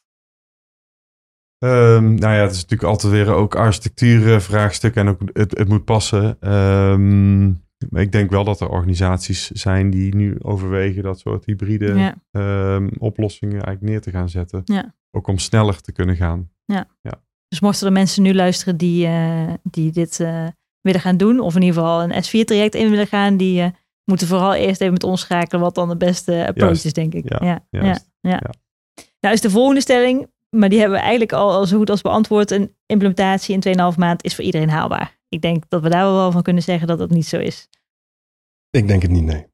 Ehm, 1.58 2.14
nou 2.14 2.34
ja, 2.34 2.40
het 2.40 2.50
is 2.50 2.62
natuurlijk 2.62 2.90
altijd 2.90 3.12
weer 3.12 3.28
ook 3.28 3.54
architectuurvraagstuk 3.54 4.94
en 4.94 5.08
ook 5.08 5.20
het, 5.32 5.58
het 5.58 5.68
moet 5.68 5.84
passen. 5.84 6.36
Ehm, 6.40 7.46
maar 7.90 8.02
ik 8.02 8.12
denk 8.12 8.30
wel 8.30 8.44
dat 8.44 8.60
er 8.60 8.68
organisaties 8.68 9.50
zijn 9.50 9.90
die 9.90 10.14
nu 10.14 10.36
overwegen 10.42 11.02
dat 11.02 11.18
soort 11.18 11.44
hybride 11.44 11.94
ja, 11.94 12.14
ehm, 12.30 12.88
oplossingen 12.98 13.62
eigenlijk 13.62 13.82
neer 13.82 14.00
te 14.00 14.10
gaan 14.10 14.28
zetten. 14.28 14.62
Ja. 14.64 14.94
Ook 15.10 15.26
om 15.26 15.38
sneller 15.38 15.80
te 15.80 15.92
kunnen 15.92 16.16
gaan. 16.16 16.50
dus 17.48 17.60
mochten 17.60 17.86
er 17.86 17.92
mensen 17.92 18.22
nu 18.22 18.34
luisteren 18.34 18.76
die, 18.76 19.06
eh, 19.06 19.52
die 19.62 19.92
dit 19.92 20.20
eh, 20.20 20.46
willen 20.80 21.00
gaan 21.00 21.16
doen, 21.16 21.40
of 21.40 21.54
in 21.54 21.62
ieder 21.62 21.76
geval 21.76 22.02
een 22.02 22.24
S4-traject 22.24 22.74
in 22.74 22.90
willen 22.90 23.06
gaan, 23.06 23.36
die 23.36 23.60
eh, 23.60 23.70
moeten 24.04 24.26
vooral 24.26 24.54
eerst 24.54 24.80
even 24.80 24.92
met 24.92 25.04
ons 25.04 25.20
schakelen 25.20 25.60
wat 25.60 25.74
dan 25.74 25.88
de 25.88 25.96
beste 25.96 26.46
approach 26.46 26.68
Juist. 26.68 26.84
is, 26.84 26.92
denk 26.92 27.14
ik. 27.14 27.28
Ja, 27.28 27.38
ja, 27.40 27.66
ja, 27.70 27.82
juist. 27.84 28.10
ja. 28.20 28.30
Ja. 28.30 28.52
Nou 29.20 29.34
is 29.34 29.40
de 29.40 29.50
volgende 29.50 29.80
stelling, 29.80 30.30
maar 30.50 30.68
die 30.68 30.78
hebben 30.78 30.96
we 30.98 31.02
eigenlijk 31.02 31.32
al, 31.32 31.66
zo 31.66 31.76
goed 31.78 31.90
als 31.90 32.00
beantwoord. 32.02 32.50
Een 32.50 32.74
implementatie 32.86 33.58
in 33.60 33.92
2,5 33.92 33.98
maand 33.98 34.24
is 34.24 34.34
voor 34.34 34.44
iedereen 34.44 34.70
haalbaar. 34.70 35.18
Ik 35.28 35.40
denk 35.40 35.64
dat 35.68 35.82
we 35.82 35.88
daar 35.88 36.04
wel 36.04 36.32
van 36.32 36.42
kunnen 36.42 36.62
zeggen 36.62 36.86
dat 36.86 36.98
dat 36.98 37.10
niet 37.10 37.26
zo 37.26 37.38
is. 37.38 37.68
Ik 38.70 38.88
denk 38.88 39.02
het 39.02 39.10
niet, 39.10 39.24
nee. 39.24 39.46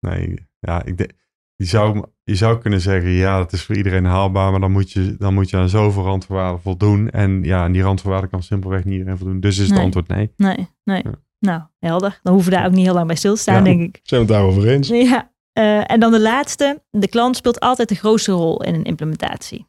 Nee, 0.00 0.34
ja, 0.58 0.84
ik 0.84 0.96
denk, 0.98 1.10
je, 1.56 1.64
zou, 1.64 2.04
je 2.24 2.34
zou 2.34 2.58
kunnen 2.58 2.80
zeggen, 2.80 3.10
ja, 3.10 3.38
dat 3.38 3.52
is 3.52 3.62
voor 3.62 3.76
iedereen 3.76 4.04
haalbaar, 4.04 4.50
maar 4.50 4.60
dan 4.60 4.72
moet 4.72 4.92
je, 4.92 5.16
dan 5.18 5.34
moet 5.34 5.50
je 5.50 5.56
aan 5.56 5.68
zoveel 5.68 6.02
randvoorwaarden 6.02 6.60
voldoen. 6.60 7.10
En 7.10 7.42
ja, 7.42 7.62
aan 7.62 7.72
die 7.72 7.82
randvoorwaarden 7.82 8.30
kan 8.30 8.42
simpelweg 8.42 8.84
niet 8.84 8.92
iedereen 8.94 9.18
voldoen. 9.18 9.40
Dus 9.40 9.58
is 9.58 9.66
het 9.66 9.74
Nee. 9.74 9.84
antwoord 9.84 10.08
nee. 10.08 10.32
Nee, 10.36 10.68
nee. 10.84 11.02
Ja. 11.04 11.10
Nou, 11.38 11.62
helder. 11.78 12.20
Dan 12.22 12.32
hoeven 12.32 12.50
we 12.52 12.56
daar 12.58 12.66
ook 12.66 12.72
niet 12.72 12.84
heel 12.84 12.94
lang 12.94 13.06
bij 13.06 13.16
stil 13.16 13.34
te 13.34 13.40
staan, 13.40 13.54
Ja. 13.54 13.62
denk 13.62 13.80
ik. 13.80 14.00
Zijn 14.02 14.26
we 14.26 14.26
het 14.26 14.36
daarover 14.36 14.68
eens? 14.68 14.88
Ja, 14.88 15.32
eh, 15.52 15.90
en 15.90 16.00
dan 16.00 16.10
de 16.12 16.20
laatste. 16.20 16.82
De 16.90 17.08
klant 17.08 17.36
speelt 17.36 17.60
altijd 17.60 17.88
de 17.88 17.94
grootste 17.94 18.32
rol 18.32 18.62
in 18.62 18.74
een 18.74 18.84
implementatie. 18.84 19.66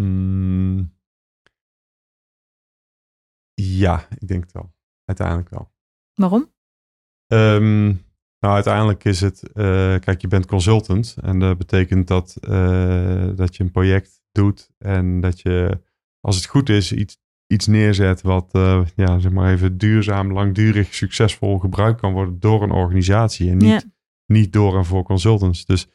Mm. 0.00 0.94
ja, 3.54 4.06
ik 4.18 4.28
denk 4.28 4.42
het 4.42 4.52
wel. 4.52 4.74
Uiteindelijk 5.04 5.48
wel. 5.50 5.72
Waarom? 6.14 6.52
Ehm, 7.26 7.86
nou, 8.38 8.54
uiteindelijk 8.54 9.04
is 9.04 9.20
het, 9.20 9.52
eh, 9.52 9.98
kijk, 9.98 10.20
je 10.20 10.28
bent 10.28 10.46
consultant 10.46 11.16
en 11.22 11.38
dat 11.38 11.58
betekent 11.58 12.08
dat, 12.08 12.36
eh, 12.40 13.28
dat 13.34 13.56
je 13.56 13.62
een 13.64 13.70
project 13.70 14.20
doet 14.32 14.70
en 14.78 15.20
dat 15.20 15.40
je, 15.40 15.80
als 16.20 16.36
het 16.36 16.46
goed 16.46 16.68
is, 16.68 16.92
iets, 16.92 17.18
iets 17.46 17.66
neerzet 17.66 18.22
wat, 18.22 18.54
eh, 18.54 18.84
ja, 18.96 19.18
zeg 19.18 19.32
maar 19.32 19.52
even 19.52 19.78
duurzaam, 19.78 20.32
langdurig, 20.32 20.94
succesvol 20.94 21.58
gebruikt 21.58 22.00
kan 22.00 22.12
worden 22.12 22.40
door 22.40 22.62
een 22.62 22.70
organisatie 22.70 23.50
en 23.50 23.56
niet, 23.56 23.68
Ja. 23.68 23.82
niet 24.26 24.52
door 24.52 24.76
en 24.76 24.84
voor 24.84 25.02
consultants. 25.02 25.64
Dus 25.64 25.88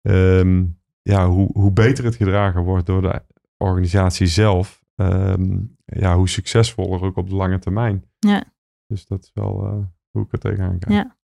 ehm, 0.00 0.64
ja, 1.02 1.28
hoe, 1.28 1.50
hoe 1.52 1.72
beter 1.72 2.04
het 2.04 2.16
gedragen 2.16 2.62
wordt 2.62 2.86
door 2.86 3.02
de 3.02 3.22
organisatie 3.56 4.26
zelf, 4.26 4.84
ehm, 4.94 5.58
ja, 5.84 6.16
hoe 6.16 6.28
succesvoller 6.28 7.02
ook 7.02 7.16
op 7.16 7.28
de 7.28 7.34
lange 7.34 7.58
termijn. 7.58 8.04
Ja. 8.18 8.44
Dus 8.86 9.06
dat 9.06 9.22
is 9.22 9.30
wel 9.34 9.64
eh, 9.64 9.84
hoe 10.10 10.22
ik 10.22 10.32
er 10.32 10.38
tegenaan 10.38 10.78
kijk. 10.78 10.92
Ja. 10.92 11.16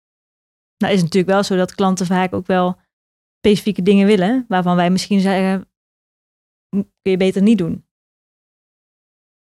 Nou 0.79 0.95
is 0.95 1.01
het 1.01 1.12
natuurlijk 1.12 1.33
wel 1.33 1.42
zo 1.42 1.57
dat 1.57 1.75
klanten 1.75 2.07
vaak 2.07 2.35
ook 2.35 2.47
wel 2.47 2.79
specifieke 3.38 3.83
dingen 3.83 4.07
willen, 4.07 4.45
waarvan 4.49 4.77
wij 4.77 4.90
misschien 4.90 5.21
zeggen, 5.21 5.68
"Hm, 6.68 6.83
kun 7.03 7.11
je 7.11 7.16
beter 7.16 7.42
niet 7.42 7.59
doen. 7.59 7.85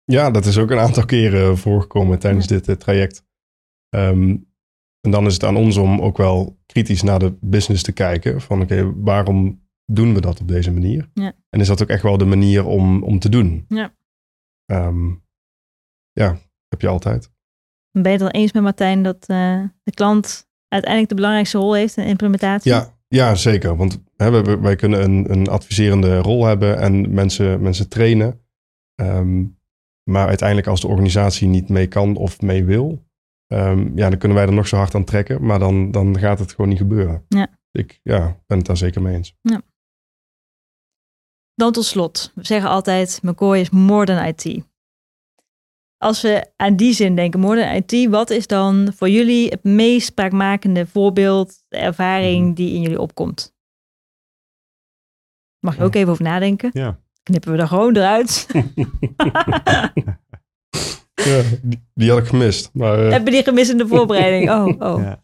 Ja, 0.03 0.31
dat 0.31 0.45
is 0.45 0.57
ook 0.57 0.71
een 0.71 0.79
aantal 0.79 1.05
keren 1.05 1.57
voorgekomen 1.57 2.19
tijdens 2.19 2.47
dit 2.47 2.67
eh, 2.67 2.75
traject. 2.75 3.25
Ehm, 3.89 4.37
en 5.01 5.11
dan 5.11 5.25
is 5.25 5.33
het 5.33 5.43
aan 5.43 5.55
ons 5.55 5.77
om 5.77 6.01
ook 6.01 6.17
wel 6.17 6.59
kritisch 6.65 7.01
naar 7.01 7.19
de 7.19 7.37
business 7.41 7.83
te 7.83 7.91
kijken. 7.91 8.41
Van 8.41 8.61
oké, 8.61 8.93
waarom 8.95 9.60
doen 9.85 10.13
we 10.13 10.21
dat 10.21 10.39
op 10.41 10.47
deze 10.47 10.71
manier? 10.71 11.09
Ja. 11.13 11.33
En 11.49 11.59
is 11.59 11.67
dat 11.67 11.81
ook 11.81 11.89
echt 11.89 12.03
wel 12.03 12.17
de 12.17 12.25
manier 12.25 12.65
om, 12.65 13.03
om 13.03 13.19
te 13.19 13.29
doen? 13.29 13.65
Ja. 13.67 13.93
Ehm, 14.65 15.09
ja, 16.11 16.37
heb 16.67 16.81
je 16.81 16.87
altijd. 16.87 17.31
Ben 17.91 18.03
je 18.03 18.09
het 18.09 18.19
dan 18.19 18.29
eens 18.29 18.51
met 18.51 18.63
Martijn 18.63 19.03
dat 19.03 19.25
eh, 19.27 19.63
de 19.83 19.91
klant 19.93 20.49
uiteindelijk 20.67 21.09
de 21.09 21.15
belangrijkste 21.15 21.57
rol 21.57 21.73
heeft 21.73 21.97
in 21.97 22.05
implementatie? 22.05 22.71
Ja, 22.71 22.97
ja 23.07 23.35
zeker. 23.35 23.75
Want 23.75 24.03
hè, 24.15 24.29
wij, 24.29 24.59
wij 24.59 24.75
kunnen 24.75 25.03
een, 25.03 25.31
een 25.31 25.47
adviserende 25.47 26.17
rol 26.17 26.45
hebben 26.45 26.77
en 26.77 27.13
mensen, 27.13 27.61
mensen 27.61 27.89
trainen. 27.89 28.41
Ehm, 28.95 29.45
maar 30.03 30.27
uiteindelijk 30.27 30.67
als 30.67 30.81
de 30.81 30.87
organisatie 30.87 31.47
niet 31.47 31.69
mee 31.69 31.87
kan 31.87 32.15
of 32.15 32.41
mee 32.41 32.63
wil, 32.63 33.05
ehm, 33.47 33.97
ja, 33.97 34.09
dan 34.09 34.17
kunnen 34.17 34.37
wij 34.37 34.47
er 34.47 34.53
nog 34.53 34.67
zo 34.67 34.77
hard 34.77 34.95
aan 34.95 35.03
trekken. 35.03 35.45
Maar 35.45 35.59
dan, 35.59 35.91
dan 35.91 36.19
gaat 36.19 36.39
het 36.39 36.51
gewoon 36.51 36.69
niet 36.69 36.79
gebeuren. 36.79 37.25
Ja. 37.27 37.47
Ik 37.71 37.99
ja, 38.03 38.41
ben 38.47 38.57
het 38.57 38.67
daar 38.67 38.77
zeker 38.77 39.01
mee 39.01 39.15
eens. 39.15 39.35
Dan 41.61 41.71
tot 41.71 41.85
slot. 41.85 42.31
We 42.35 42.45
zeggen 42.45 42.69
altijd, 42.69 43.19
McCoy 43.23 43.59
is 43.59 43.69
more 43.69 44.05
than 44.05 44.25
IT. 44.25 44.63
Als 45.97 46.21
we 46.21 46.45
aan 46.55 46.75
die 46.75 46.93
zin 46.93 47.15
denken, 47.15 47.39
more 47.39 47.61
than 47.61 47.75
IT, 47.75 48.09
wat 48.09 48.29
is 48.29 48.47
dan 48.47 48.93
voor 48.95 49.09
jullie 49.09 49.49
het 49.49 49.63
meest 49.63 50.07
spraakmakende 50.07 50.87
voorbeeld, 50.87 51.63
de 51.67 51.77
ervaring 51.77 52.45
Mhm. 52.45 52.53
die 52.53 52.73
in 52.73 52.81
jullie 52.81 52.99
opkomt? 52.99 53.53
Mag 55.59 55.77
je 55.77 55.83
ook 55.83 55.95
even 55.95 56.11
over 56.11 56.23
nadenken? 56.23 56.69
Ja. 56.73 56.99
Knippen 57.23 57.51
we 57.51 57.57
er 57.57 57.67
gewoon 57.67 57.95
eruit. 57.95 58.47
Ja, 61.23 61.41
die, 61.61 61.87
die 61.93 62.09
had 62.09 62.19
ik 62.19 62.25
gemist. 62.27 62.69
Maar 62.73 63.05
eh, 63.05 63.11
Hebben 63.11 63.31
die 63.33 63.43
gemist 63.43 63.71
in 63.71 63.77
de 63.77 63.87
voorbereiding? 63.87 64.49
Oh, 64.51 64.67
oh. 64.93 65.03
Ja. 65.03 65.23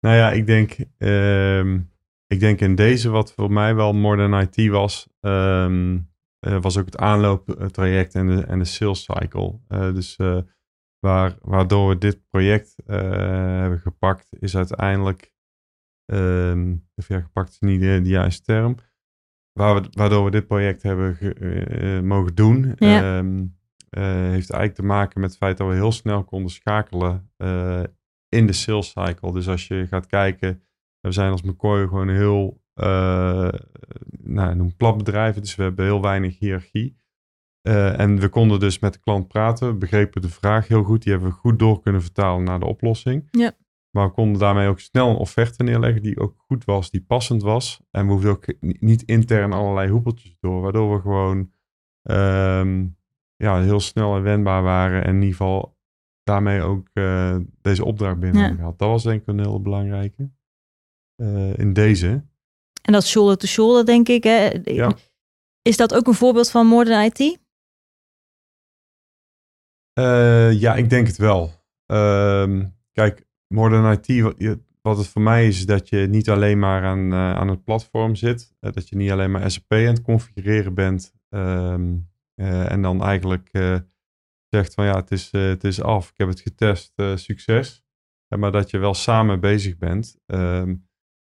Nou 0.00 0.16
ja, 0.16 0.30
ik 0.32 0.46
denk, 0.46 0.76
ehm, 0.98 1.78
ik 2.28 2.40
denk 2.40 2.60
in 2.60 2.74
deze 2.74 3.10
wat 3.10 3.32
voor 3.32 3.52
mij 3.52 3.74
wel 3.74 3.92
more 3.92 4.16
than 4.28 4.40
IT 4.40 4.70
was, 4.70 5.08
ehm, 5.20 5.98
eh, 6.38 6.60
was 6.60 6.78
ook 6.78 6.84
het 6.84 6.96
aanlooptraject 6.98 8.14
en 8.14 8.26
de, 8.26 8.42
en 8.44 8.58
de 8.58 8.64
sales 8.64 9.02
cycle. 9.02 9.58
Eh, 9.68 9.94
dus 9.94 10.16
eh, 10.16 10.38
waar, 10.98 11.36
waardoor 11.40 11.88
we 11.88 11.98
dit 11.98 12.28
project 12.30 12.74
hebben 12.86 13.78
gepakt, 13.78 14.26
is 14.40 14.56
uiteindelijk 14.56 15.32
ehm, 16.04 16.76
of 16.94 17.08
ja, 17.08 17.20
gepakt 17.20 17.50
is 17.50 17.58
niet 17.60 17.80
de, 17.80 18.00
de 18.02 18.08
juiste 18.08 18.42
term. 18.42 18.76
Waar 19.52 19.74
we, 19.82 19.88
waardoor 19.90 20.24
we 20.24 20.30
dit 20.30 20.46
project 20.46 20.82
hebben 20.82 21.14
ge- 21.16 22.00
mogen 22.04 22.34
doen. 22.34 22.72
Ja. 22.76 23.18
ehm, 23.18 23.46
eh, 23.90 24.02
heeft 24.04 24.50
eigenlijk 24.50 24.74
te 24.74 24.82
maken 24.82 25.20
met 25.20 25.30
het 25.30 25.38
feit 25.38 25.56
dat 25.56 25.68
we 25.68 25.74
heel 25.74 25.92
snel 25.92 26.24
konden 26.24 26.50
schakelen 26.50 27.30
in 28.28 28.46
de 28.46 28.52
sales 28.52 28.90
cycle. 28.90 29.32
Dus 29.32 29.48
als 29.48 29.68
je 29.68 29.86
gaat 29.86 30.06
kijken, 30.06 30.62
we 31.00 31.12
zijn 31.12 31.30
als 31.30 31.42
McCoy 31.42 31.86
gewoon 31.86 32.08
heel, 32.08 32.62
eh 32.74 33.48
nou, 34.22 34.54
noem 34.54 34.76
plat 34.76 34.96
bedrijven, 34.96 35.42
dus 35.42 35.54
we 35.56 35.62
hebben 35.62 35.84
heel 35.84 36.02
weinig 36.02 36.38
hiërarchie. 36.38 36.96
Eh, 37.62 38.00
en 38.00 38.18
we 38.18 38.28
konden 38.28 38.60
dus 38.60 38.78
met 38.78 38.92
de 38.92 38.98
klant 39.00 39.28
praten, 39.28 39.78
begrepen 39.78 40.22
de 40.22 40.28
vraag 40.28 40.68
heel 40.68 40.82
goed, 40.82 41.02
die 41.02 41.12
hebben 41.12 41.30
we 41.30 41.36
goed 41.36 41.58
door 41.58 41.80
kunnen 41.80 42.02
vertalen 42.02 42.44
naar 42.44 42.60
de 42.60 42.66
oplossing. 42.66 43.28
Ja. 43.30 43.52
Maar 43.90 44.06
we 44.06 44.12
konden 44.12 44.40
daarmee 44.40 44.68
ook 44.68 44.80
snel 44.80 45.10
een 45.10 45.16
offerte 45.16 45.62
neerleggen 45.62 46.02
die 46.02 46.20
ook 46.20 46.34
goed 46.46 46.64
was, 46.64 46.90
die 46.90 47.04
passend 47.06 47.42
was. 47.42 47.80
En 47.90 48.06
we 48.06 48.12
hoefden 48.12 48.30
ook 48.30 48.46
ni- 48.60 48.76
niet 48.80 49.02
intern 49.02 49.52
allerlei 49.52 49.90
hoepeltjes 49.90 50.36
door, 50.40 50.60
waardoor 50.60 50.94
we 50.94 51.00
gewoon 51.00 51.50
ehm, 52.02 52.86
ja, 53.36 53.60
heel 53.60 53.80
snel 53.80 54.16
en 54.16 54.22
wendbaar 54.22 54.62
waren. 54.62 55.02
En 55.04 55.08
in 55.08 55.14
ieder 55.14 55.30
geval 55.30 55.76
daarmee 56.22 56.62
ook 56.62 56.88
eh, 56.92 57.36
deze 57.62 57.84
opdracht 57.84 58.18
binnen 58.18 58.56
Ja. 58.56 58.64
Dat 58.64 58.88
was 58.88 59.02
denk 59.02 59.20
ik 59.20 59.26
een 59.26 59.38
heel 59.38 59.62
belangrijke. 59.62 60.30
Eh, 61.18 61.58
in 61.58 61.72
deze. 61.72 62.22
En 62.82 62.92
dat 62.92 63.06
shoulder 63.06 63.36
to 63.36 63.46
shoulder, 63.46 63.86
denk 63.86 64.08
ik. 64.08 64.22
Hè? 64.24 64.50
Ja. 64.64 64.96
Is 65.62 65.76
dat 65.76 65.94
ook 65.94 66.06
een 66.06 66.14
voorbeeld 66.14 66.50
van 66.50 66.66
Modern 66.66 67.04
IT? 67.04 67.38
Eh, 69.92 70.52
ja, 70.60 70.74
ik 70.74 70.90
denk 70.90 71.06
het 71.06 71.16
wel. 71.16 71.52
Ehm, 71.86 72.66
kijk, 72.92 73.26
Modern 73.46 73.98
IT, 74.02 74.36
wat, 74.82 74.96
het 74.96 75.08
voor 75.08 75.22
mij 75.22 75.46
is, 75.46 75.58
is 75.58 75.66
dat 75.66 75.88
je 75.88 75.96
niet 75.96 76.30
alleen 76.30 76.58
maar 76.58 76.84
aan, 76.84 77.12
eh, 77.12 77.34
aan 77.34 77.48
het 77.48 77.64
platform 77.64 78.14
zit. 78.14 78.54
Dat 78.60 78.88
je 78.88 78.96
niet 78.96 79.10
alleen 79.10 79.30
maar 79.30 79.50
SAP 79.50 79.72
aan 79.72 79.78
het 79.78 80.02
configureren 80.02 80.74
bent. 80.74 81.16
ehm, 81.28 81.96
eh, 82.34 82.70
en 82.70 82.82
dan 82.82 83.02
eigenlijk 83.02 83.48
zegt 84.48 84.74
van 84.74 84.84
ja, 84.84 84.96
het 84.96 85.10
is, 85.10 85.32
het 85.32 85.64
is 85.64 85.82
af. 85.82 86.10
Ik 86.10 86.18
heb 86.18 86.28
het 86.28 86.40
getest, 86.40 86.92
succes. 87.14 87.84
Maar 88.36 88.52
dat 88.52 88.70
je 88.70 88.78
wel 88.78 88.94
samen 88.94 89.40
bezig 89.40 89.76
bent. 89.76 90.16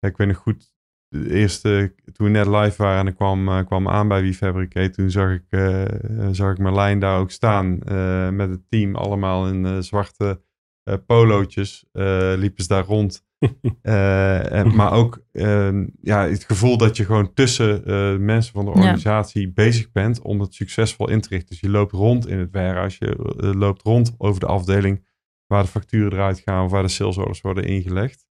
Ik 0.05 0.17
weet 0.17 0.29
nog 0.29 0.37
goed, 0.37 0.73
de 1.09 1.31
eerste, 1.35 1.95
toen 2.13 2.27
we 2.27 2.33
net 2.33 2.47
live 2.47 2.83
waren 2.83 3.01
en 3.01 3.07
ik 3.07 3.15
kwam, 3.15 3.49
eh, 3.49 3.67
kwam 3.67 3.89
aan 3.89 4.09
bij 4.09 4.23
WeFabricate, 4.23 4.91
toen 4.91 5.11
zag 5.11 5.33
ik, 5.33 5.45
eh, 5.49 5.85
zag 6.31 6.53
ik 6.53 6.59
Marlijn 6.59 6.99
daar 6.99 7.19
ook 7.19 7.31
staan 7.31 7.83
eh, 7.83 8.29
met 8.31 8.51
het 8.51 8.61
team, 8.69 8.95
allemaal 8.95 9.49
in 9.49 9.67
eh, 9.67 9.79
zwarte 9.79 10.43
eh, 10.83 10.95
polootjes, 11.07 11.85
eh, 11.93 12.33
liepen 12.37 12.63
ze 12.63 12.69
daar 12.69 12.85
rond. 12.85 13.23
Eh, 13.83 14.53
en, 14.53 14.75
maar 14.77 14.93
ook 14.93 15.25
ehm, 15.33 15.87
ja, 16.03 16.29
het 16.29 16.45
gevoel 16.45 16.77
dat 16.77 16.97
je 16.97 17.05
gewoon 17.05 17.33
tussen 17.33 17.85
eh, 17.85 18.17
mensen 18.17 18.53
van 18.53 18.65
de 18.65 18.71
Ja. 18.71 18.77
organisatie 18.77 19.53
bezig 19.53 19.93
bent 19.93 20.23
om 20.23 20.41
het 20.41 20.55
succesvol 20.55 21.11
in 21.11 21.21
te 21.21 21.29
richten. 21.29 21.49
Dus 21.49 21.61
je 21.61 21.69
loopt 21.71 21.93
rond 21.93 22.27
in 22.29 22.39
het 22.39 22.49
warehouse, 22.53 22.97
je 23.05 23.55
loopt 23.57 23.83
rond 23.83 24.15
over 24.19 24.41
de 24.41 24.47
afdeling 24.47 25.07
waar 25.47 25.63
de 25.63 25.69
facturen 25.69 26.13
eruit 26.13 26.39
gaan 26.41 26.65
of 26.65 26.71
waar 26.71 26.83
de 26.83 26.89
sales 26.89 27.17
orders 27.17 27.41
worden 27.41 27.65
ingelegd. 27.65 28.27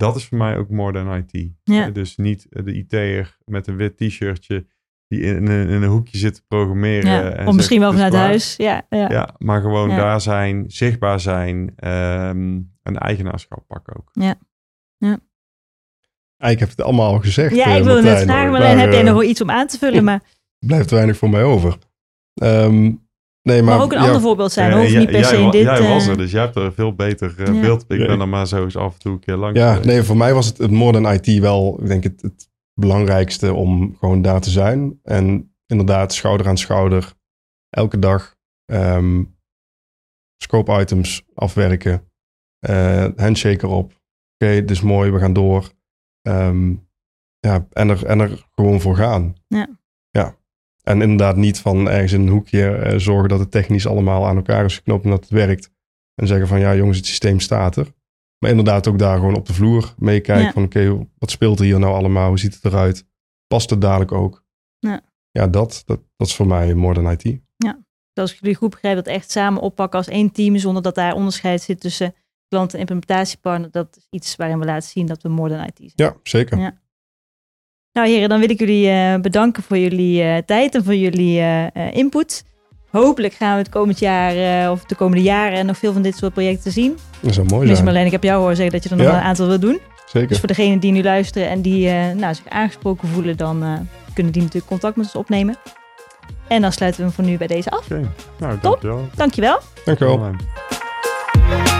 Dat 0.00 0.16
is 0.16 0.24
voor 0.26 0.38
mij 0.38 0.56
ook 0.56 0.70
more 0.70 0.92
than 0.92 1.14
IT. 1.16 1.50
Ja. 1.62 1.86
Eh, 1.86 1.92
Dus 1.94 2.16
niet 2.16 2.46
eh, 2.50 2.64
de 2.64 2.72
IT'er 2.74 3.36
met 3.44 3.66
een 3.66 3.76
wit 3.76 3.96
t-shirtje 3.96 4.66
die 5.08 5.20
in, 5.20 5.36
een- 5.46 5.68
in 5.68 5.82
een 5.82 5.88
hoekje 5.88 6.18
zit 6.18 6.34
te 6.34 6.42
programmeren. 6.48 7.10
Ja. 7.10 7.22
en 7.22 7.30
Of 7.38 7.44
zegt, 7.44 7.56
misschien 7.56 7.80
wel 7.80 7.88
"Het 7.92 7.98
is 7.98 8.04
vanuit 8.04 8.12
klaar." 8.22 8.28
huis. 8.28 8.56
Ja, 8.56 8.86
ja. 8.88 9.10
Ja, 9.10 9.34
maar 9.38 9.60
gewoon 9.60 9.90
Ja. 9.90 9.96
daar 9.96 10.20
zijn, 10.20 10.64
zichtbaar 10.70 11.20
zijn, 11.20 11.72
ehm 11.76 12.58
een 12.82 12.96
eigenaarschap 12.98 13.64
pakken 13.66 13.96
ook. 13.96 14.10
Eigenlijk 14.12 15.20
heb 16.38 16.58
je 16.58 16.64
het 16.64 16.80
allemaal 16.80 17.12
al 17.12 17.20
gezegd. 17.20 17.54
Ja, 17.54 17.64
eh, 17.66 17.76
ik 17.76 17.84
wilde 17.84 18.02
net 18.02 18.22
vragen, 18.22 18.50
Maar, 18.52 18.78
heb 18.78 18.90
jij 18.90 18.98
eh, 19.00 19.04
nog 19.06 19.14
wel 19.14 19.22
iets 19.28 19.40
om 19.40 19.50
aan 19.50 19.66
te 19.66 19.78
vullen? 19.78 20.04
Maar 20.04 20.22
Blijft 20.66 20.90
weinig 20.90 21.16
voor 21.16 21.30
mij 21.30 21.42
over. 21.42 21.78
Ehm, 22.34 22.92
nee, 23.42 23.62
maar, 23.62 23.74
mag 23.76 23.84
ook 23.84 23.92
een 23.92 23.98
ja, 23.98 24.06
ander 24.06 24.20
voorbeeld 24.20 24.52
zijn. 24.52 24.72
Hoeft 24.72 24.96
niet 24.96 25.10
per 25.10 25.24
se 25.24 25.36
in 25.36 25.50
dit. 25.50 25.62
Jij 25.62 25.88
was 25.88 26.04
eh, 26.04 26.10
er, 26.10 26.16
dus 26.16 26.30
jij 26.30 26.42
hebt 26.42 26.56
er 26.56 26.72
veel 26.72 26.94
beter 26.94 27.34
eh, 27.38 27.54
Ja. 27.54 27.60
beeld. 27.60 27.84
Ik 27.88 28.06
ben 28.06 28.20
er 28.20 28.28
maar 28.28 28.46
zo 28.46 28.64
eens 28.64 28.76
af 28.76 28.92
en 28.92 28.98
toe 28.98 29.12
een 29.12 29.18
keer 29.20 29.36
langs 29.36 29.58
Ja, 29.58 29.78
nee, 29.78 30.02
voor 30.02 30.16
mij 30.16 30.34
was 30.34 30.46
het, 30.46 30.58
het 30.58 30.70
Modern 30.70 31.04
IT 31.04 31.38
wel, 31.38 31.78
ik 31.80 31.86
denk 31.86 32.04
het, 32.04 32.22
het 32.22 32.48
belangrijkste 32.74 33.54
om 33.54 33.96
gewoon 33.98 34.22
daar 34.22 34.40
te 34.40 34.50
zijn. 34.50 34.98
En 35.02 35.54
inderdaad, 35.66 36.12
schouder 36.12 36.48
aan 36.48 36.58
schouder, 36.58 37.12
elke 37.68 37.98
dag 37.98 38.36
ehm, 38.64 39.24
scope 40.36 40.80
items 40.80 41.22
afwerken, 41.34 42.10
eh 42.58 43.06
handshake 43.16 43.66
erop. 43.66 43.92
Oké, 44.38 44.52
dit 44.54 44.70
is 44.70 44.80
mooi, 44.80 45.10
we 45.10 45.18
gaan 45.18 45.32
door. 45.32 45.70
Ehm, 46.22 46.74
ja, 47.38 47.66
en 47.72 47.88
er, 47.88 48.06
en 48.06 48.20
er 48.20 48.46
gewoon 48.54 48.80
voor 48.80 48.96
gaan. 48.96 49.34
Ja. 49.46 49.68
Ja. 50.10 50.38
En 50.82 51.02
inderdaad 51.02 51.36
niet 51.36 51.60
van 51.60 51.88
ergens 51.88 52.12
in 52.12 52.20
een 52.20 52.28
hoekje 52.28 52.70
eh, 52.70 52.98
zorgen 52.98 53.28
dat 53.28 53.38
het 53.38 53.50
technisch 53.50 53.86
allemaal 53.86 54.26
aan 54.26 54.36
elkaar 54.36 54.64
is 54.64 54.74
geknoopt 54.76 55.04
en 55.04 55.10
dat 55.10 55.20
het 55.20 55.30
werkt. 55.30 55.70
En 56.14 56.26
zeggen 56.26 56.48
van 56.48 56.60
ja 56.60 56.74
jongens, 56.76 56.96
het 56.96 57.06
systeem 57.06 57.40
staat 57.40 57.76
er. 57.76 57.92
Maar 58.38 58.50
inderdaad 58.50 58.88
ook 58.88 58.98
daar 58.98 59.18
gewoon 59.18 59.36
op 59.36 59.46
de 59.46 59.52
vloer 59.54 59.94
meekijken 59.98 60.44
Ja. 60.44 60.52
van 60.52 60.62
oké, 60.62 61.06
wat 61.18 61.30
speelt 61.30 61.58
er 61.58 61.64
hier 61.64 61.78
nou 61.78 61.94
allemaal? 61.94 62.28
Hoe 62.28 62.38
ziet 62.38 62.54
het 62.54 62.64
eruit? 62.64 63.06
Past 63.46 63.70
het 63.70 63.80
dadelijk 63.80 64.12
ook? 64.12 64.44
Ja. 64.78 65.00
Ja, 65.30 65.46
dat, 65.46 65.82
dat, 65.86 66.00
dat 66.16 66.26
is 66.26 66.34
voor 66.34 66.46
mij 66.46 66.74
Modern 66.74 67.06
IT. 67.06 67.40
Zoals 68.12 68.32
ik 68.34 68.40
jullie 68.40 68.56
goed 68.56 68.70
begrijp, 68.70 68.96
dat 68.96 69.06
echt 69.06 69.30
samen 69.30 69.62
oppakken 69.62 69.98
als 69.98 70.08
één 70.08 70.32
team, 70.32 70.56
zonder 70.56 70.82
dat 70.82 70.94
daar 70.94 71.14
onderscheid 71.14 71.62
zit 71.62 71.80
tussen 71.80 72.14
klant 72.48 72.72
en 72.74 72.78
implementatiepartner. 72.78 73.70
Dat 73.70 73.96
is 73.96 74.06
iets 74.10 74.36
waarin 74.36 74.58
we 74.58 74.64
laten 74.64 74.88
zien 74.88 75.06
dat 75.06 75.22
we 75.22 75.28
Modern 75.28 75.64
IT 75.66 75.76
zijn. 75.76 75.92
Ja, 75.94 76.16
zeker. 76.22 76.58
Ja. 76.58 76.80
Nou 77.92 78.08
heren, 78.08 78.28
dan 78.28 78.40
wil 78.40 78.50
ik 78.50 78.58
jullie 78.58 78.88
eh, 78.90 79.14
bedanken 79.20 79.62
voor 79.62 79.78
jullie 79.78 80.22
eh, 80.22 80.36
tijd 80.46 80.74
en 80.74 80.84
voor 80.84 80.94
jullie 80.94 81.38
eh, 81.40 81.66
eh, 81.66 81.72
input. 81.94 82.44
Hopelijk 82.90 83.34
gaan 83.34 83.52
we 83.52 83.58
het 83.58 83.68
komend 83.68 83.98
jaar 83.98 84.62
eh, 84.64 84.70
of 84.70 84.84
de 84.84 84.94
komende 84.94 85.22
jaren 85.22 85.66
nog 85.66 85.78
veel 85.78 85.92
van 85.92 86.02
dit 86.02 86.16
soort 86.16 86.32
projecten 86.32 86.72
zien. 86.72 86.98
Dat 87.20 87.34
zou 87.34 87.46
mooi 87.46 87.68
zijn. 87.74 87.84
Marlene, 87.84 88.04
ik 88.06 88.12
heb 88.12 88.22
jou 88.22 88.40
horen 88.40 88.56
zeggen 88.56 88.74
dat 88.74 88.82
je 88.84 88.90
er 88.90 88.96
nog 88.96 89.06
Ja. 89.06 89.14
een 89.16 89.22
aantal 89.24 89.46
wil 89.46 89.60
doen. 89.60 89.80
Zeker. 90.06 90.28
Dus 90.28 90.38
voor 90.38 90.48
degenen 90.48 90.78
die 90.78 90.92
nu 90.92 91.02
luisteren 91.02 91.48
en 91.48 91.62
die 91.62 91.88
eh, 91.88 92.10
nou, 92.16 92.34
zich 92.34 92.48
aangesproken 92.48 93.08
voelen, 93.08 93.36
dan 93.36 93.62
eh, 93.62 93.72
kunnen 94.14 94.32
die 94.32 94.42
natuurlijk 94.42 94.70
contact 94.70 94.96
met 94.96 95.04
ons 95.04 95.14
opnemen. 95.14 95.56
En 96.48 96.60
dan 96.62 96.72
sluiten 96.72 97.00
we 97.00 97.06
hem 97.06 97.14
voor 97.16 97.24
nu 97.24 97.36
bij 97.36 97.46
deze 97.46 97.70
af. 97.70 97.84
Oké, 97.84 98.10
nou 98.38 98.58
Top. 98.58 98.80
dankjewel. 98.80 99.08
Dankjewel. 99.14 99.58
Dankjewel. 99.84 101.78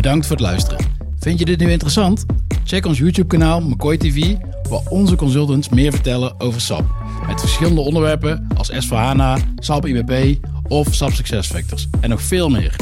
Bedankt 0.00 0.26
voor 0.26 0.36
het 0.36 0.44
luisteren. 0.44 0.86
Vind 1.18 1.38
je 1.38 1.44
dit 1.44 1.58
nu 1.58 1.70
interessant? 1.70 2.24
Check 2.64 2.86
ons 2.86 2.98
YouTube-kanaal 2.98 3.60
McCoy 3.60 3.96
TV, 3.96 4.34
waar 4.68 4.80
onze 4.88 5.16
consultants 5.16 5.68
meer 5.68 5.92
vertellen 5.92 6.40
over 6.40 6.60
SAP. 6.60 6.84
Met 7.26 7.40
verschillende 7.40 7.80
onderwerpen 7.80 8.46
als 8.56 8.72
S4HANA, 8.72 9.44
SAP 9.56 9.86
IBP 9.86 10.46
of 10.68 10.94
SAP 10.94 11.12
SuccessFactors 11.12 11.88
en 12.00 12.10
nog 12.10 12.22
veel 12.22 12.48
meer. 12.48 12.76